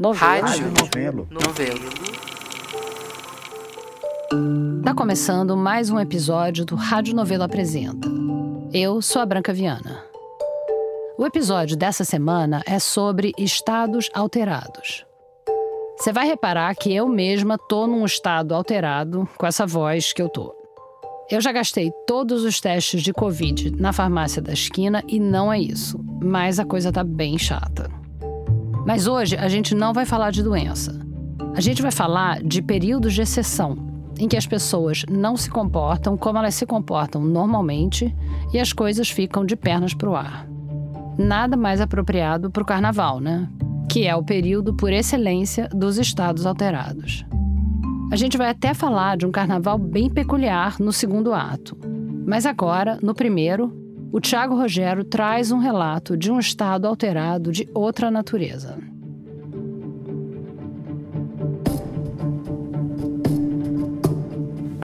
[0.00, 0.46] Novelo.
[0.46, 1.28] Rádio Novelo.
[1.30, 1.80] Novelo.
[4.82, 8.08] Tá começando mais um episódio do Rádio Novelo Apresenta.
[8.72, 10.02] Eu sou a Branca Viana.
[11.18, 15.04] O episódio dessa semana é sobre estados alterados.
[15.98, 20.30] Você vai reparar que eu mesma tô num estado alterado com essa voz que eu
[20.30, 20.54] tô.
[21.30, 25.60] Eu já gastei todos os testes de Covid na farmácia da esquina e não é
[25.60, 26.02] isso.
[26.22, 27.99] Mas a coisa tá bem chata.
[28.90, 30.98] Mas hoje a gente não vai falar de doença.
[31.54, 33.76] A gente vai falar de períodos de exceção,
[34.18, 38.12] em que as pessoas não se comportam como elas se comportam normalmente
[38.52, 40.44] e as coisas ficam de pernas para o ar.
[41.16, 43.48] Nada mais apropriado para o carnaval, né?
[43.88, 47.24] Que é o período por excelência dos estados alterados.
[48.10, 51.78] A gente vai até falar de um carnaval bem peculiar no segundo ato.
[52.26, 53.72] Mas agora, no primeiro,
[54.12, 58.78] o Tiago Rogério traz um relato de um estado alterado de outra natureza.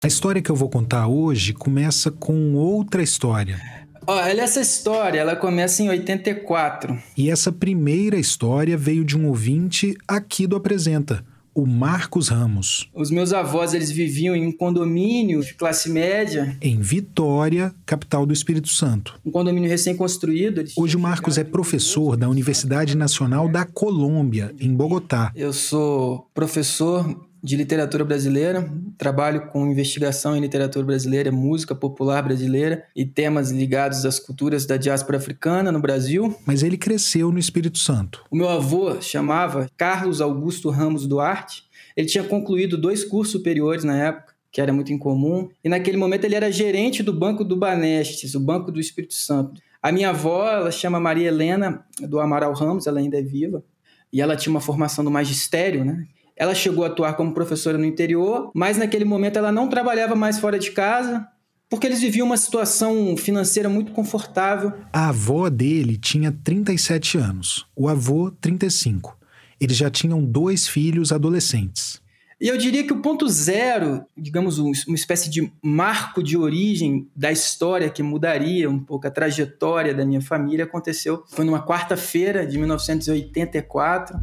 [0.02, 3.60] A história que eu vou contar hoje começa com outra história.
[4.04, 6.98] Olha, essa história, ela começa em 84.
[7.16, 12.88] E essa primeira história veio de um ouvinte aqui do Apresenta, o Marcos Ramos.
[12.94, 16.56] Os meus avós, eles viviam em um condomínio de classe média.
[16.60, 19.18] Em Vitória, capital do Espírito Santo.
[19.24, 20.64] Um condomínio recém-construído.
[20.76, 25.32] Hoje o Marcos é professor da Universidade Nacional da Colômbia, em Bogotá.
[25.34, 32.84] Eu sou professor de literatura brasileira, trabalho com investigação em literatura brasileira, música popular brasileira
[32.94, 36.36] e temas ligados às culturas da diáspora africana no Brasil.
[36.46, 38.24] Mas ele cresceu no Espírito Santo.
[38.30, 41.64] O meu avô chamava Carlos Augusto Ramos Duarte.
[41.96, 46.24] Ele tinha concluído dois cursos superiores na época, que era muito incomum, e naquele momento
[46.24, 49.60] ele era gerente do Banco do Banestes, o Banco do Espírito Santo.
[49.82, 53.64] A minha avó, ela chama Maria Helena do Amaral Ramos, ela ainda é viva,
[54.12, 56.06] e ela tinha uma formação do magistério, né?
[56.36, 60.38] Ela chegou a atuar como professora no interior, mas naquele momento ela não trabalhava mais
[60.38, 61.26] fora de casa,
[61.68, 64.72] porque eles viviam uma situação financeira muito confortável.
[64.92, 69.16] A avó dele tinha 37 anos, o avô 35.
[69.60, 72.02] Eles já tinham dois filhos adolescentes.
[72.40, 77.30] E eu diria que o ponto zero, digamos, uma espécie de marco de origem da
[77.30, 81.22] história que mudaria um pouco a trajetória da minha família, aconteceu.
[81.28, 84.18] Foi numa quarta-feira de 1984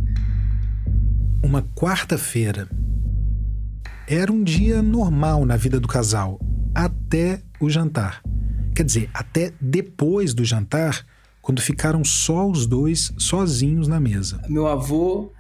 [1.44, 2.70] uma quarta-feira.
[4.08, 6.40] Era um dia normal na vida do casal,
[6.74, 8.22] até o jantar.
[8.76, 11.06] Quer dizer, até depois do jantar,
[11.42, 14.42] quando ficaram só os dois sozinhos na mesa.
[14.50, 15.32] Meu avô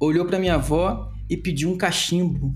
[0.00, 2.54] olhou para minha avó e pediu um cachimbo.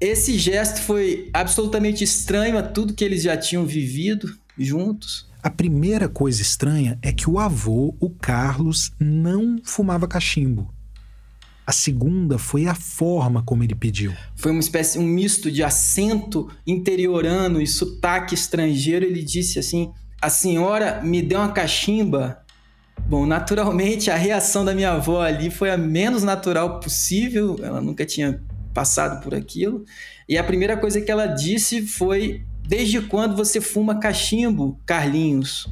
[0.00, 4.28] Esse gesto foi absolutamente estranho a tudo que eles já tinham vivido
[4.58, 5.30] juntos.
[5.42, 10.72] A primeira coisa estranha é que o avô, o Carlos, não fumava cachimbo.
[11.64, 14.12] A segunda foi a forma como ele pediu.
[14.34, 19.04] Foi uma espécie, um misto de acento interiorano e sotaque estrangeiro.
[19.04, 22.38] Ele disse assim: A senhora me deu uma cachimba.
[23.06, 27.56] Bom, naturalmente a reação da minha avó ali foi a menos natural possível.
[27.62, 28.42] Ela nunca tinha
[28.74, 29.84] passado por aquilo.
[30.28, 35.68] E a primeira coisa que ela disse foi: Desde quando você fuma cachimbo, Carlinhos?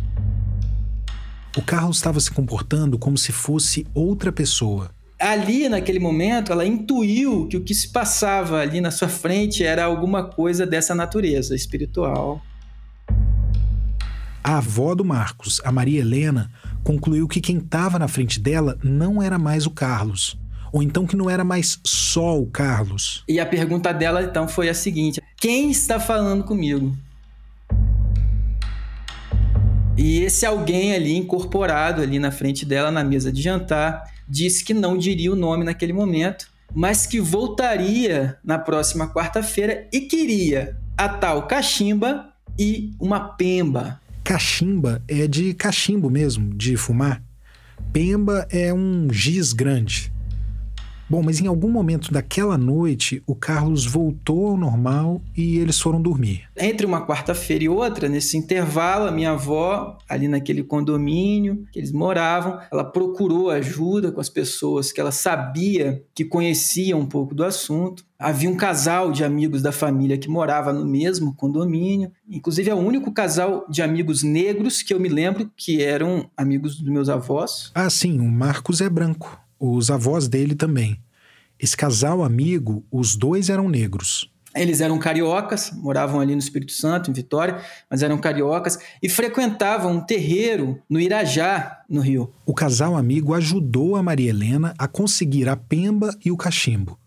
[1.56, 7.47] O Carlos estava se comportando como se fosse outra pessoa ali naquele momento ela intuiu
[7.47, 12.41] que o que se passava ali na sua frente era alguma coisa dessa natureza espiritual.
[14.42, 16.50] A avó do Marcos, a Maria Helena,
[16.82, 20.38] concluiu que quem estava na frente dela não era mais o Carlos,
[20.72, 23.22] ou então que não era mais só o Carlos.
[23.28, 26.97] E a pergunta dela então foi a seguinte: quem está falando comigo?
[29.98, 34.72] E esse alguém ali incorporado ali na frente dela na mesa de jantar disse que
[34.72, 41.08] não diria o nome naquele momento, mas que voltaria na próxima quarta-feira e queria a
[41.08, 44.00] tal cachimba e uma pemba.
[44.22, 47.22] Cachimba é de cachimbo mesmo, de fumar.
[47.92, 50.09] Pemba é um giz grande.
[51.10, 56.00] Bom, mas em algum momento daquela noite, o Carlos voltou ao normal e eles foram
[56.00, 56.43] dormir.
[56.56, 61.90] Entre uma quarta-feira e outra, nesse intervalo, a minha avó, ali naquele condomínio que eles
[61.90, 67.43] moravam, ela procurou ajuda com as pessoas que ela sabia que conheciam um pouco do
[67.43, 68.05] assunto.
[68.17, 72.12] Havia um casal de amigos da família que morava no mesmo condomínio.
[72.31, 76.76] Inclusive, é o único casal de amigos negros que eu me lembro que eram amigos
[76.79, 77.73] dos meus avós.
[77.75, 80.99] Ah, sim, o Marcos é branco os avós dele também.
[81.62, 84.30] Esse casal amigo, os dois eram negros.
[84.54, 89.92] Eles eram cariocas, moravam ali no Espírito Santo, em Vitória, mas eram cariocas e frequentavam
[89.92, 92.32] um terreiro no Irajá, no Rio.
[92.46, 96.98] O casal amigo ajudou a Maria Helena a conseguir a pemba e o cachimbo.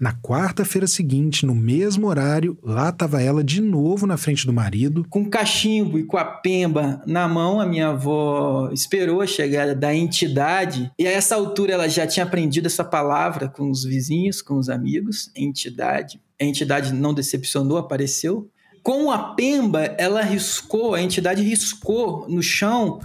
[0.00, 5.06] Na quarta-feira seguinte, no mesmo horário, lá estava ela de novo na frente do marido.
[5.10, 9.74] Com o cachimbo e com a pemba na mão, a minha avó esperou a chegada
[9.74, 10.90] da entidade.
[10.98, 14.70] E a essa altura ela já tinha aprendido essa palavra com os vizinhos, com os
[14.70, 16.18] amigos, entidade.
[16.40, 18.48] A entidade não decepcionou, apareceu.
[18.82, 23.00] Com a pemba, ela riscou, a entidade riscou no chão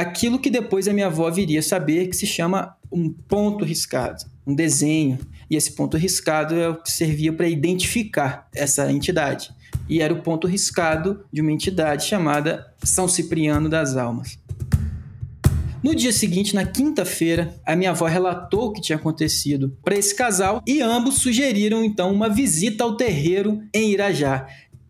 [0.00, 4.54] aquilo que depois a minha avó viria saber, que se chama um ponto riscado, um
[4.54, 5.18] desenho.
[5.50, 9.50] E esse ponto riscado é o que servia para identificar essa entidade.
[9.88, 14.38] E era o ponto riscado de uma entidade chamada São Cipriano das Almas.
[15.82, 20.14] No dia seguinte, na quinta-feira, a minha avó relatou o que tinha acontecido para esse
[20.14, 24.48] casal e ambos sugeriram então uma visita ao terreiro em Irajá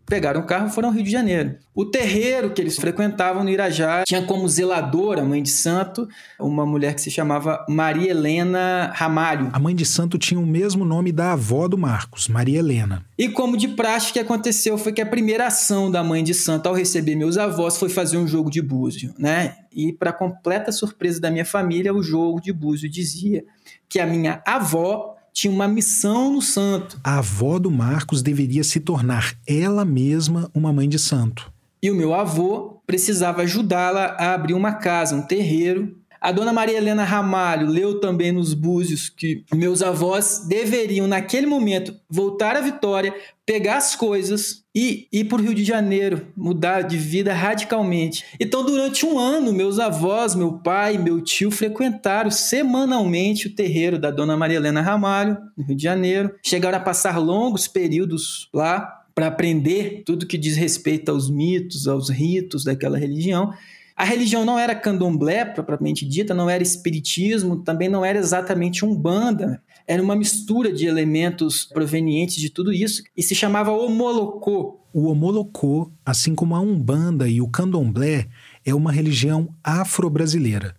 [0.09, 1.55] pegaram o carro e foram ao Rio de Janeiro.
[1.73, 6.09] O terreiro que eles frequentavam no Irajá tinha como zeladora, mãe de santo,
[6.39, 9.49] uma mulher que se chamava Maria Helena Ramalho.
[9.53, 13.05] A mãe de santo tinha o mesmo nome da avó do Marcos, Maria Helena.
[13.17, 16.33] E como de praxe, o que aconteceu foi que a primeira ação da mãe de
[16.33, 19.55] santo ao receber meus avós foi fazer um jogo de búzio, né?
[19.71, 23.45] E para completa surpresa da minha família, o jogo de búzio dizia
[23.87, 26.99] que a minha avó tinha uma missão no santo.
[27.01, 31.49] A avó do Marcos deveria se tornar ela mesma uma mãe de santo.
[31.81, 36.77] E o meu avô precisava ajudá-la a abrir uma casa, um terreiro, a dona Maria
[36.77, 43.15] Helena Ramalho leu também nos búzios que meus avós deveriam, naquele momento, voltar à Vitória,
[43.45, 48.23] pegar as coisas e ir para o Rio de Janeiro, mudar de vida radicalmente.
[48.39, 54.09] Então, durante um ano, meus avós, meu pai, meu tio frequentaram semanalmente o terreiro da
[54.09, 56.33] dona Maria Helena Ramalho, no Rio de Janeiro.
[56.41, 58.79] Chegaram a passar longos períodos lá
[59.13, 63.53] para aprender tudo que diz respeito aos mitos, aos ritos daquela religião.
[63.97, 69.61] A religião não era candomblé, propriamente dita, não era espiritismo, também não era exatamente umbanda.
[69.89, 74.81] Era uma mistura de elementos provenientes de tudo isso e se chamava homolocô.
[74.93, 78.27] O homolocô, assim como a umbanda e o candomblé,
[78.63, 80.75] é uma religião afro-brasileira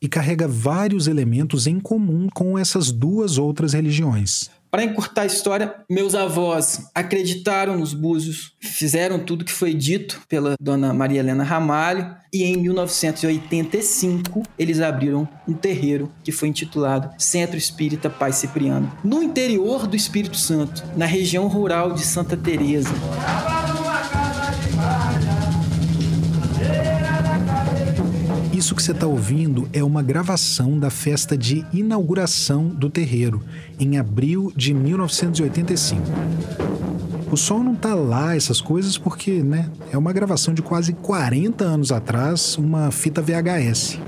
[0.00, 4.48] e carrega vários elementos em comum com essas duas outras religiões.
[4.70, 10.54] Para encurtar a história, meus avós acreditaram nos búzios, fizeram tudo que foi dito pela
[10.60, 17.56] dona Maria Helena Ramalho e em 1985 eles abriram um terreiro que foi intitulado Centro
[17.56, 22.92] Espírita Pai Cipriano, no interior do Espírito Santo, na região rural de Santa Teresa.
[28.58, 33.40] Isso que você está ouvindo é uma gravação da festa de inauguração do terreiro,
[33.78, 36.02] em abril de 1985.
[37.30, 41.64] O som não tá lá, essas coisas, porque, né, é uma gravação de quase 40
[41.64, 44.00] anos atrás, uma fita VHS.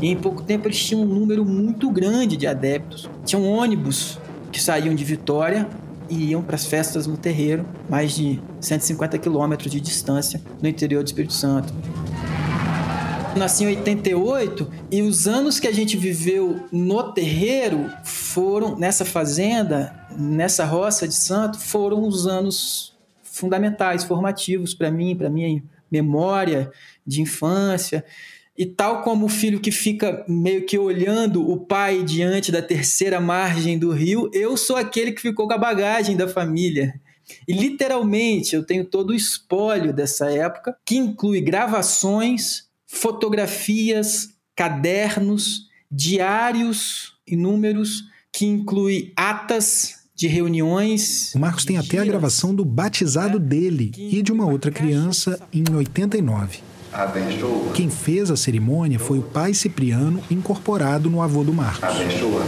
[0.00, 3.10] Em pouco tempo eles tinham um número muito grande de adeptos.
[3.24, 4.20] Tinham ônibus
[4.52, 5.68] que saíam de Vitória
[6.08, 11.02] e iam para as festas no terreiro, mais de 150 quilômetros de distância no interior
[11.02, 11.72] do Espírito Santo.
[13.36, 19.94] Nasci em 88 e os anos que a gente viveu no terreiro foram, nessa fazenda,
[20.18, 26.70] nessa roça de santo, foram os anos fundamentais, formativos para mim, para minha memória
[27.06, 28.04] de infância.
[28.58, 33.20] E tal como o filho que fica meio que olhando o pai diante da terceira
[33.20, 36.98] margem do rio, eu sou aquele que ficou com a bagagem da família.
[37.46, 47.14] E literalmente eu tenho todo o espólio dessa época, que inclui gravações, fotografias, cadernos, diários
[47.26, 51.34] inúmeros, que inclui atas de reuniões.
[51.34, 55.64] O Marcos tem até a gravação do batizado dele e de uma outra criança em
[55.74, 56.65] 89 abençoa.
[57.74, 61.84] Quem fez a cerimônia foi o pai Cipriano, incorporado no avô do Marcos.
[61.84, 62.42] Abençoa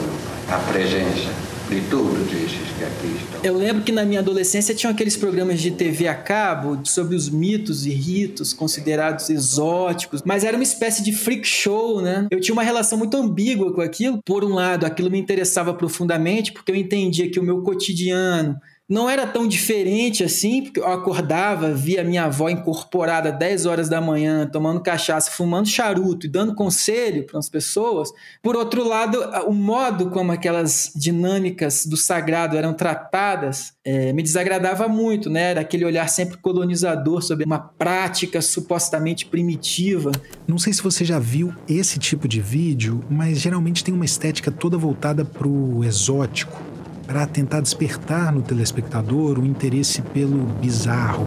[0.49, 1.31] a presença
[1.69, 3.41] de todos esses que aqui estão.
[3.45, 7.29] Eu lembro que na minha adolescência tinham aqueles programas de TV a cabo sobre os
[7.29, 12.27] mitos e ritos considerados exóticos, mas era uma espécie de freak show, né?
[12.31, 14.21] Eu tinha uma relação muito ambígua com aquilo.
[14.25, 19.09] Por um lado, aquilo me interessava profundamente porque eu entendia que o meu cotidiano não
[19.09, 24.49] era tão diferente assim, porque eu acordava, via minha avó incorporada 10 horas da manhã,
[24.51, 28.11] tomando cachaça, fumando charuto e dando conselho para as pessoas.
[28.43, 34.89] Por outro lado, o modo como aquelas dinâmicas do sagrado eram tratadas é, me desagradava
[34.89, 35.51] muito, né?
[35.51, 40.13] Era aquele olhar sempre colonizador sobre uma prática supostamente primitiva.
[40.47, 44.51] Não sei se você já viu esse tipo de vídeo, mas geralmente tem uma estética
[44.51, 46.68] toda voltada para o exótico
[47.09, 51.27] para tentar despertar no telespectador o interesse pelo bizarro.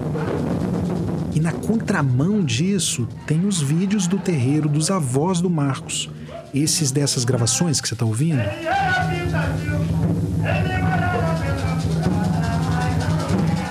[1.33, 6.07] E na contramão disso, tem os vídeos do terreiro dos avós do Marcos.
[6.53, 8.43] Esses dessas gravações que você está ouvindo.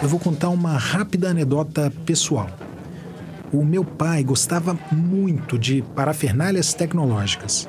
[0.03, 2.51] Eu vou contar uma rápida anedota pessoal.
[3.53, 7.69] O meu pai gostava muito de parafernálias tecnológicas.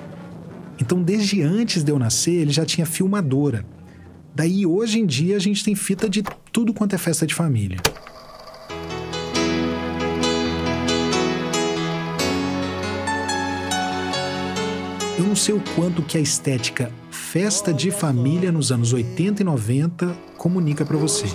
[0.79, 3.63] Então, desde antes de eu nascer, ele já tinha filmadora.
[4.33, 7.77] Daí, hoje em dia, a gente tem fita de tudo quanto é festa de família.
[15.17, 16.91] Eu não sei o quanto que a estética
[17.31, 21.25] festa de família nos anos 80 e 90 comunica para você.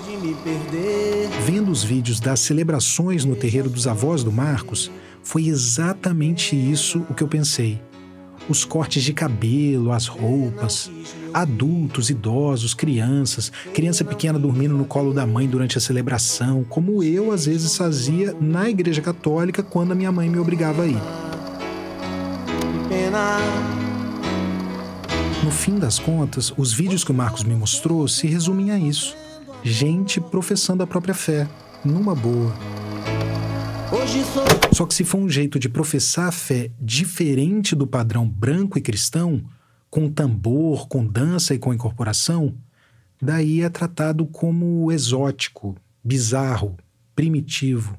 [1.47, 4.91] Vendo os vídeos das celebrações no terreiro dos avós do Marcos,
[5.23, 7.81] foi exatamente isso o que eu pensei.
[8.49, 10.91] Os cortes de cabelo, as roupas,
[11.35, 17.33] adultos, idosos, crianças, criança pequena dormindo no colo da mãe durante a celebração, como eu
[17.33, 21.03] às vezes fazia na igreja católica quando a minha mãe me obrigava a ir.
[25.43, 29.17] No fim das contas, os vídeos que o Marcos me mostrou se resumem a isso.
[29.63, 31.49] Gente professando a própria fé,
[31.85, 32.53] numa boa.
[34.73, 38.83] Só que se for um jeito de professar a fé diferente do padrão branco e
[38.83, 39.43] cristão,
[39.89, 42.55] com tambor, com dança e com incorporação,
[43.21, 46.77] daí é tratado como exótico, bizarro,
[47.15, 47.99] primitivo,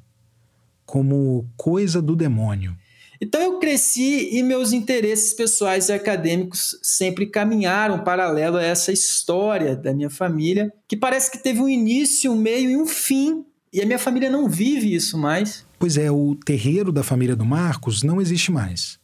[0.86, 2.76] como coisa do demônio.
[3.20, 9.76] Então eu cresci e meus interesses pessoais e acadêmicos sempre caminharam paralelo a essa história
[9.76, 13.82] da minha família, que parece que teve um início, um meio e um fim, e
[13.82, 15.67] a minha família não vive isso mais.
[15.80, 19.00] Pois é, o terreiro da família do Marcos não existe mais.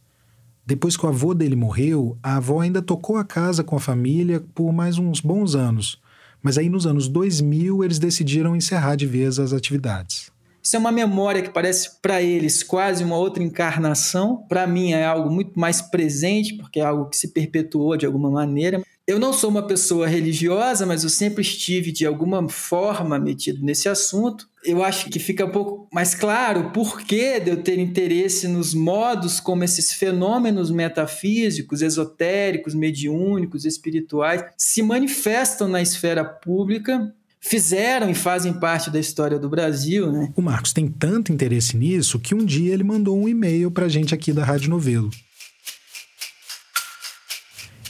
[0.66, 4.44] Depois que o avô dele morreu, a avó ainda tocou a casa com a família
[4.56, 6.02] por mais uns bons anos.
[6.42, 10.32] Mas aí nos anos 2000 eles decidiram encerrar de vez as atividades.
[10.64, 14.46] Isso é uma memória que parece para eles quase uma outra encarnação.
[14.48, 18.32] Para mim é algo muito mais presente, porque é algo que se perpetuou de alguma
[18.32, 18.82] maneira.
[19.06, 23.90] Eu não sou uma pessoa religiosa, mas eu sempre estive de alguma forma metido nesse
[23.90, 24.48] assunto.
[24.66, 28.74] Eu acho que fica um pouco mais claro o porquê de eu ter interesse nos
[28.74, 38.16] modos como esses fenômenos metafísicos, esotéricos, mediúnicos, espirituais se manifestam na esfera pública fizeram e
[38.16, 40.32] fazem parte da história do Brasil, né?
[40.34, 43.90] O Marcos tem tanto interesse nisso que um dia ele mandou um e-mail para a
[43.90, 45.10] gente aqui da Rádio Novelo.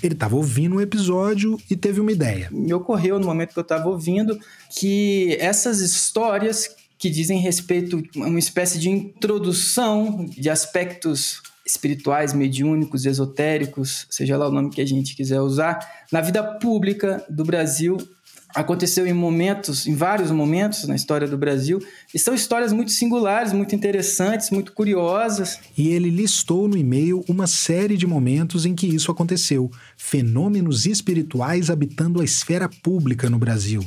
[0.02, 2.50] Ele estava ouvindo um episódio e teve uma ideia.
[2.52, 4.38] Me ocorreu no momento que eu estava ouvindo
[4.76, 13.06] que essas histórias que dizem respeito a uma espécie de introdução de aspectos espirituais, mediúnicos,
[13.06, 15.80] esotéricos, seja lá o nome que a gente quiser usar,
[16.12, 17.98] na vida pública do Brasil
[18.54, 21.80] aconteceu em momentos, em vários momentos na história do Brasil,
[22.14, 25.60] e são histórias muito singulares, muito interessantes, muito curiosas.
[25.76, 31.70] E ele listou no e-mail uma série de momentos em que isso aconteceu, fenômenos espirituais
[31.72, 33.84] habitando a esfera pública no Brasil.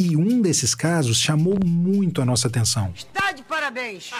[0.00, 2.90] E um desses casos chamou muito a nossa atenção.
[2.96, 4.10] Está de parabéns!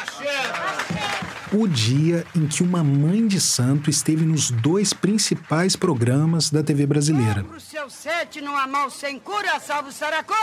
[1.51, 6.85] O dia em que uma mãe de santo esteve nos dois principais programas da TV
[6.85, 7.43] brasileira.
[7.45, 8.43] Pro seu sete
[8.91, 10.37] sem cura, salvo Saracura!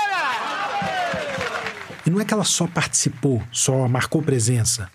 [2.03, 4.89] E não é que ela só participou, só marcou presença.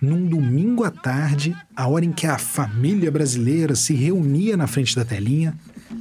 [0.00, 4.96] Num domingo à tarde, a hora em que a família brasileira se reunia na frente
[4.96, 5.54] da telinha,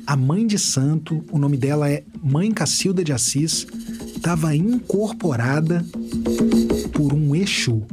[0.06, 3.68] a mãe de santo, o nome dela é Mãe Cacilda de Assis,
[4.16, 5.86] estava incorporada
[6.94, 7.86] por um Exu.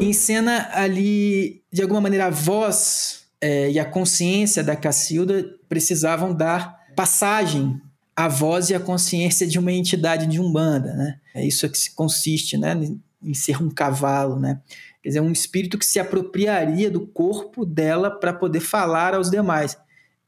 [0.00, 6.34] Em cena ali, de alguma maneira, a voz é, e a consciência da Cacilda precisavam
[6.34, 7.80] dar passagem
[8.14, 11.18] à voz e à consciência de uma entidade de Umbanda, né?
[11.34, 12.78] É isso que se consiste, né?
[13.22, 14.60] Em ser um cavalo, né?
[15.02, 19.76] Quer dizer, um espírito que se apropriaria do corpo dela para poder falar aos demais.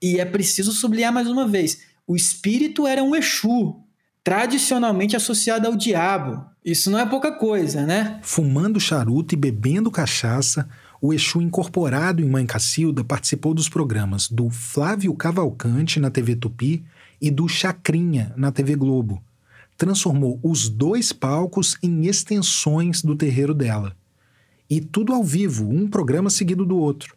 [0.03, 3.77] E é preciso sublinhar mais uma vez: o espírito era um Exu,
[4.23, 6.45] tradicionalmente associado ao diabo.
[6.65, 8.19] Isso não é pouca coisa, né?
[8.23, 10.69] Fumando charuto e bebendo cachaça,
[11.01, 16.85] o Exu incorporado em Mãe Cacilda participou dos programas do Flávio Cavalcante na TV Tupi
[17.21, 19.23] e do Chacrinha na TV Globo.
[19.77, 23.95] Transformou os dois palcos em extensões do terreiro dela.
[24.71, 27.15] E tudo ao vivo, um programa seguido do outro.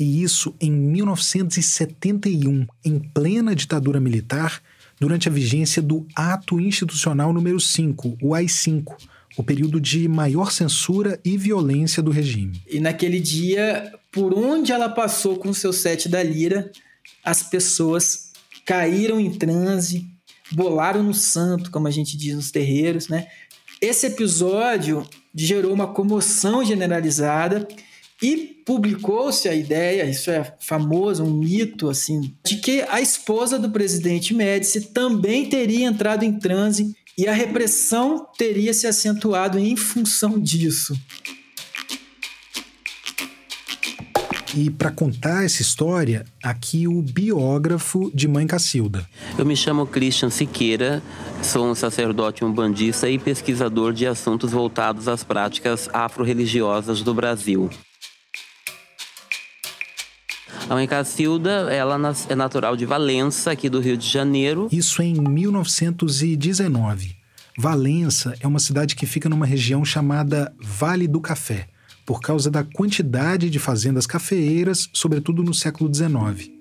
[0.00, 4.62] E isso em 1971, em plena ditadura militar,
[4.98, 8.96] durante a vigência do Ato Institucional número 5, o AI-5,
[9.36, 12.62] o período de maior censura e violência do regime.
[12.66, 16.72] E naquele dia, por onde ela passou com seu sete da lira,
[17.22, 18.32] as pessoas
[18.64, 20.06] caíram em transe,
[20.50, 23.26] bolaram no santo, como a gente diz nos terreiros, né?
[23.82, 27.68] Esse episódio gerou uma comoção generalizada
[28.22, 33.70] e publicou-se a ideia, isso é famoso, um mito assim, de que a esposa do
[33.70, 40.38] presidente Médici também teria entrado em transe e a repressão teria se acentuado em função
[40.38, 40.94] disso.
[44.56, 49.08] E para contar essa história, aqui o biógrafo de Mãe Cacilda.
[49.38, 51.00] Eu me chamo Christian Siqueira,
[51.40, 57.70] sou um sacerdote umbandista e pesquisador de assuntos voltados às práticas afro-religiosas do Brasil.
[60.70, 61.98] A mãe Cacilda, ela
[62.28, 64.68] é natural de Valença, aqui do Rio de Janeiro.
[64.70, 67.16] Isso em 1919.
[67.58, 71.66] Valença é uma cidade que fica numa região chamada Vale do Café
[72.06, 76.52] por causa da quantidade de fazendas cafeeiras, sobretudo no século XIX.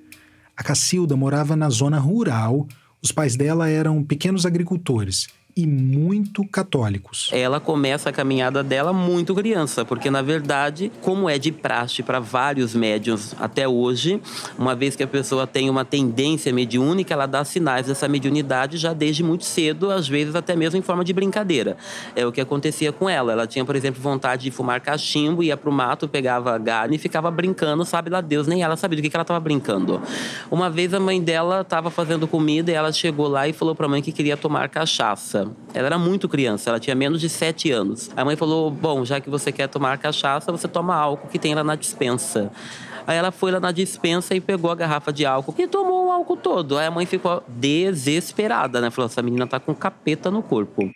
[0.57, 2.67] A Cacilda morava na zona rural,
[3.03, 5.27] os pais dela eram pequenos agricultores
[5.59, 7.29] e muito católicos.
[7.33, 12.17] Ela começa a caminhada dela muito criança, porque na verdade, como é de praxe para
[12.17, 14.21] vários médiums até hoje,
[14.57, 18.93] uma vez que a pessoa tem uma tendência mediúnica, ela dá sinais dessa mediunidade já
[18.93, 21.75] desde muito cedo, às vezes até mesmo em forma de brincadeira.
[22.15, 23.33] É o que acontecia com ela.
[23.33, 27.29] Ela tinha, por exemplo, vontade de fumar cachimbo, ia pro mato, pegava galho e ficava
[27.29, 30.01] brincando, sabe lá Deus, nem ela sabia do que, que ela estava brincando.
[30.49, 33.87] Uma vez a mãe dela estava fazendo comida e ela chegou lá e falou para
[33.87, 35.48] a mãe que queria tomar cachaça.
[35.73, 38.09] Ela era muito criança, ela tinha menos de 7 anos.
[38.15, 41.53] A mãe falou: Bom, já que você quer tomar cachaça, você toma álcool que tem
[41.55, 42.51] lá na dispensa.
[43.05, 46.11] Aí ela foi lá na dispensa e pegou a garrafa de álcool e tomou o
[46.11, 46.77] álcool todo.
[46.77, 48.89] Aí a mãe ficou desesperada, né?
[48.89, 50.89] Falou: essa menina tá com capeta no corpo.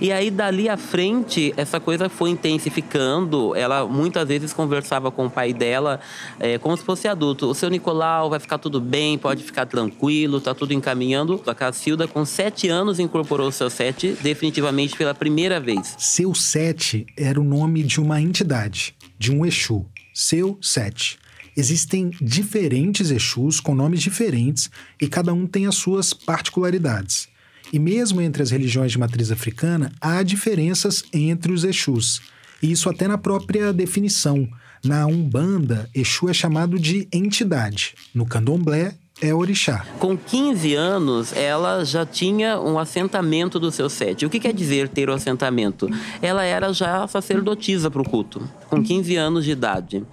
[0.00, 3.54] E aí, dali à frente, essa coisa foi intensificando.
[3.54, 6.00] Ela muitas vezes conversava com o pai dela
[6.40, 7.46] é, como se fosse adulto.
[7.46, 11.42] O seu Nicolau vai ficar tudo bem, pode ficar tranquilo, tá tudo encaminhando.
[11.46, 15.94] A Cacilda, com sete anos, incorporou o seu sete definitivamente pela primeira vez.
[15.98, 19.86] Seu sete era o nome de uma entidade, de um Exu.
[20.12, 21.18] Seu sete.
[21.56, 24.68] Existem diferentes Exus com nomes diferentes
[25.00, 27.28] e cada um tem as suas particularidades.
[27.72, 32.20] E mesmo entre as religiões de matriz africana, há diferenças entre os Exus.
[32.62, 34.48] E isso até na própria definição.
[34.84, 37.94] Na Umbanda, Exu é chamado de entidade.
[38.14, 39.86] No Candomblé, é orixá.
[39.98, 44.26] Com 15 anos, ela já tinha um assentamento do seu sete.
[44.26, 45.88] O que quer dizer ter o um assentamento?
[46.20, 50.04] Ela era já sacerdotisa para o culto, com 15 anos de idade.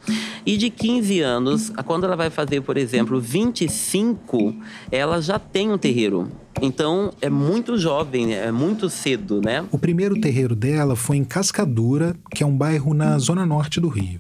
[0.45, 4.55] E de 15 anos, quando ela vai fazer, por exemplo, 25,
[4.91, 6.31] ela já tem um terreiro.
[6.61, 9.63] Então é muito jovem, é muito cedo, né?
[9.71, 13.87] O primeiro terreiro dela foi em Cascadura, que é um bairro na zona norte do
[13.87, 14.19] Rio.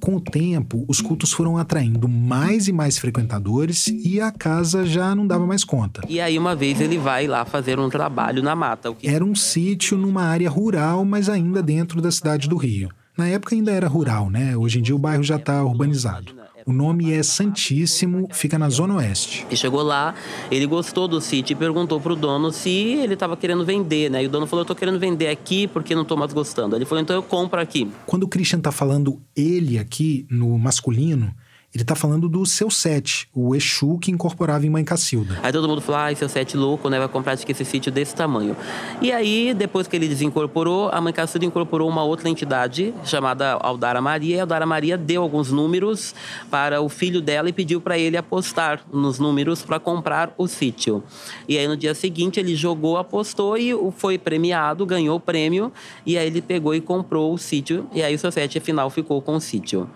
[0.00, 5.14] Com o tempo, os cultos foram atraindo mais e mais frequentadores e a casa já
[5.14, 6.02] não dava mais conta.
[6.08, 8.94] E aí, uma vez, ele vai lá fazer um trabalho na mata.
[8.94, 9.08] Que...
[9.08, 12.88] Era um sítio numa área rural, mas ainda dentro da cidade do Rio.
[13.16, 14.56] Na época ainda era rural, né?
[14.56, 16.37] Hoje em dia o bairro já está urbanizado.
[16.68, 19.46] O nome é Santíssimo, fica na Zona Oeste.
[19.50, 20.14] E chegou lá,
[20.50, 24.22] ele gostou do sítio e perguntou pro dono se ele estava querendo vender, né?
[24.22, 26.76] E o dono falou: Eu tô querendo vender aqui porque não tô mais gostando.
[26.76, 27.90] Ele falou: Então eu compro aqui.
[28.04, 31.34] Quando o Christian tá falando ele aqui, no masculino,
[31.74, 35.38] ele tá falando do seu set, o Exu que incorporava em Mãe Cacilda.
[35.42, 36.98] Aí todo mundo falou, ai, seu set louco, né?
[36.98, 38.56] Vai comprar esse sítio desse tamanho.
[39.02, 44.00] E aí, depois que ele desincorporou, a Mãe Cacilda incorporou uma outra entidade chamada Aldara
[44.00, 44.36] Maria.
[44.36, 46.14] E a Aldara Maria deu alguns números
[46.50, 51.04] para o filho dela e pediu para ele apostar nos números para comprar o sítio.
[51.46, 55.70] E aí, no dia seguinte, ele jogou, apostou e foi premiado, ganhou o prêmio.
[56.06, 57.86] E aí, ele pegou e comprou o sítio.
[57.92, 59.88] E aí, o seu set, afinal, ficou com o sítio.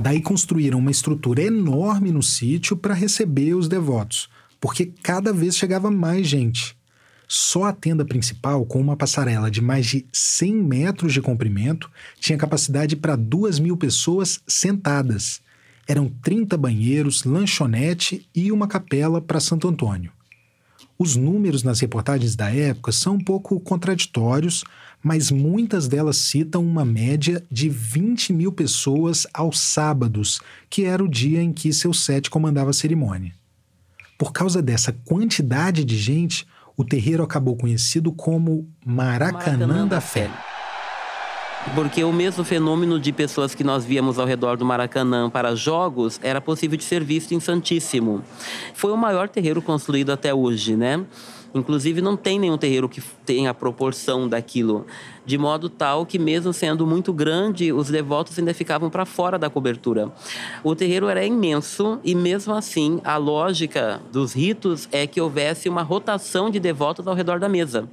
[0.00, 4.28] Daí construíram uma estrutura enorme no sítio para receber os devotos,
[4.60, 6.76] porque cada vez chegava mais gente.
[7.26, 12.38] Só a tenda principal, com uma passarela de mais de 100 metros de comprimento, tinha
[12.38, 15.42] capacidade para duas mil pessoas sentadas.
[15.86, 20.12] Eram 30 banheiros, lanchonete e uma capela para Santo Antônio.
[20.98, 24.64] Os números nas reportagens da época são um pouco contraditórios,
[25.02, 31.08] mas muitas delas citam uma média de 20 mil pessoas aos sábados, que era o
[31.08, 33.32] dia em que seu set comandava a cerimônia.
[34.18, 40.30] Por causa dessa quantidade de gente, o terreiro acabou conhecido como Maracanã, Maracanã da Fé.
[41.74, 46.18] porque o mesmo fenômeno de pessoas que nós víamos ao redor do Maracanã para jogos
[46.22, 48.22] era possível de ser visto em Santíssimo.
[48.74, 51.04] Foi o maior terreiro construído até hoje, né?
[51.54, 54.86] Inclusive, não tem nenhum terreiro que tenha a proporção daquilo,
[55.24, 59.48] de modo tal que, mesmo sendo muito grande, os devotos ainda ficavam para fora da
[59.48, 60.12] cobertura.
[60.62, 65.82] O terreiro era imenso e, mesmo assim, a lógica dos ritos é que houvesse uma
[65.82, 67.88] rotação de devotos ao redor da mesa.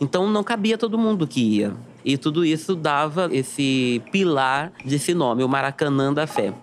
[0.00, 1.74] Então, não cabia todo mundo que ia.
[2.04, 6.54] E tudo isso dava esse pilar desse nome, o Maracanã da Fé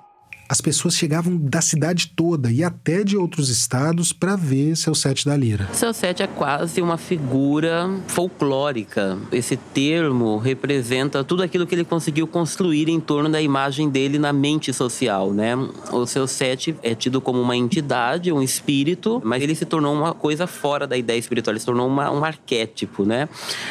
[0.47, 5.25] as pessoas chegavam da cidade toda e até de outros estados para ver seu sete
[5.25, 5.67] da lira.
[5.73, 9.17] Seu sete é quase uma figura folclórica.
[9.31, 14.31] Esse termo representa tudo aquilo que ele conseguiu construir em torno da imagem dele na
[14.31, 15.55] mente social, né?
[15.91, 20.13] O seu sete é tido como uma entidade, um espírito, mas ele se tornou uma
[20.13, 23.27] coisa fora da ideia espiritual, ele se tornou uma, um arquétipo, né?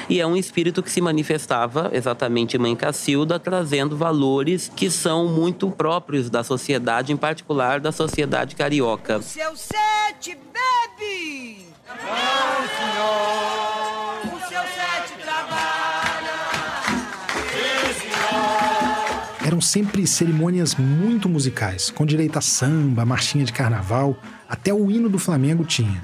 [0.09, 5.29] E é um espírito que se manifestava exatamente em Mãe Cacilda, trazendo valores que são
[5.29, 9.21] muito próprios da sociedade sociedade, em particular da sociedade carioca.
[9.21, 11.67] Seu sete bebe!
[11.87, 14.35] Não, senhor!
[14.35, 16.33] O seu sete trabalha!
[17.53, 19.47] Sim, senhor!
[19.47, 24.17] Eram sempre cerimônias muito musicais, com direito a samba, marchinha de carnaval,
[24.49, 26.03] até o hino do Flamengo tinha.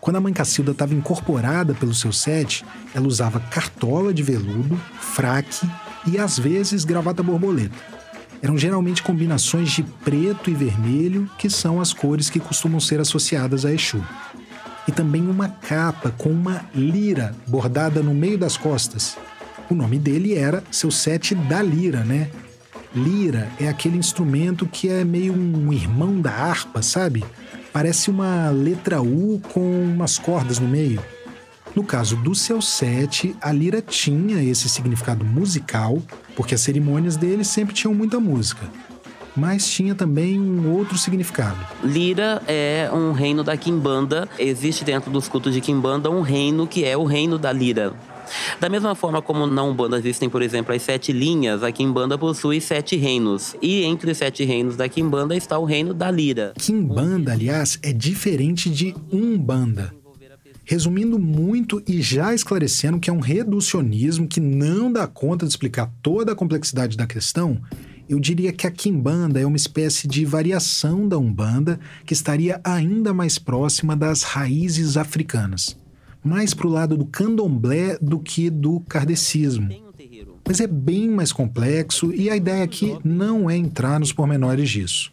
[0.00, 5.68] Quando a mãe Cacilda estava incorporada pelo seu sete, ela usava cartola de veludo, fraque
[6.04, 7.97] e às vezes gravata borboleta
[8.42, 13.64] eram geralmente combinações de preto e vermelho, que são as cores que costumam ser associadas
[13.64, 14.02] a Exu.
[14.86, 19.16] E também uma capa com uma lira bordada no meio das costas.
[19.68, 22.30] O nome dele era seu sete da lira, né?
[22.94, 27.22] Lira é aquele instrumento que é meio um irmão da harpa, sabe?
[27.70, 31.02] Parece uma letra U com umas cordas no meio.
[31.76, 36.02] No caso do seu sete, a lira tinha esse significado musical,
[36.38, 38.70] porque as cerimônias dele sempre tinham muita música.
[39.36, 41.58] Mas tinha também um outro significado.
[41.82, 44.28] Lira é um reino da Quimbanda.
[44.38, 47.92] Existe dentro dos cultos de Quimbanda um reino que é o reino da lira.
[48.60, 52.60] Da mesma forma como na Umbanda existem, por exemplo, as sete linhas, a Quimbanda possui
[52.60, 53.56] sete reinos.
[53.60, 56.52] E entre os sete reinos da Quimbanda está o reino da Lira.
[56.56, 59.92] Quimbanda, aliás, é diferente de Umbanda.
[60.70, 65.90] Resumindo muito e já esclarecendo que é um reducionismo que não dá conta de explicar
[66.02, 67.58] toda a complexidade da questão,
[68.06, 73.14] eu diria que a Kimbanda é uma espécie de variação da Umbanda que estaria ainda
[73.14, 75.74] mais próxima das raízes africanas,
[76.22, 79.87] mais para o lado do candomblé do que do kardecismo.
[80.48, 85.12] Mas é bem mais complexo e a ideia aqui não é entrar nos pormenores disso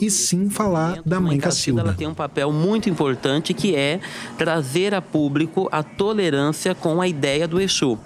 [0.00, 1.80] e sim falar da mãe Cacilda.
[1.80, 4.00] Ela tem um papel muito importante que é
[4.36, 7.98] trazer a público a tolerância com a ideia do Exu.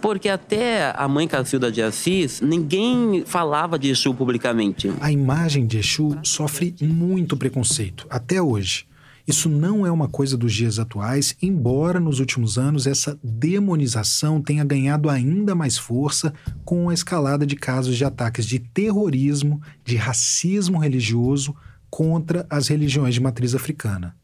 [0.00, 4.92] Porque até a mãe Cacilda de Assis, ninguém falava de Exu publicamente.
[5.00, 8.86] A imagem de Exu sofre muito preconceito, até hoje.
[9.32, 14.62] Isso não é uma coisa dos dias atuais, embora nos últimos anos essa demonização tenha
[14.62, 16.34] ganhado ainda mais força
[16.66, 21.56] com a escalada de casos de ataques de terrorismo, de racismo religioso
[21.88, 24.14] contra as religiões de matriz africana.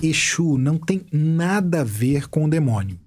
[0.00, 3.00] Exu não tem nada a ver com o demônio.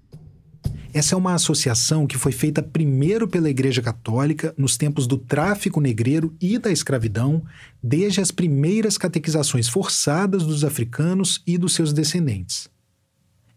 [0.96, 5.78] Essa é uma associação que foi feita primeiro pela Igreja Católica nos tempos do tráfico
[5.78, 7.44] negreiro e da escravidão,
[7.82, 12.70] desde as primeiras catequizações forçadas dos africanos e dos seus descendentes.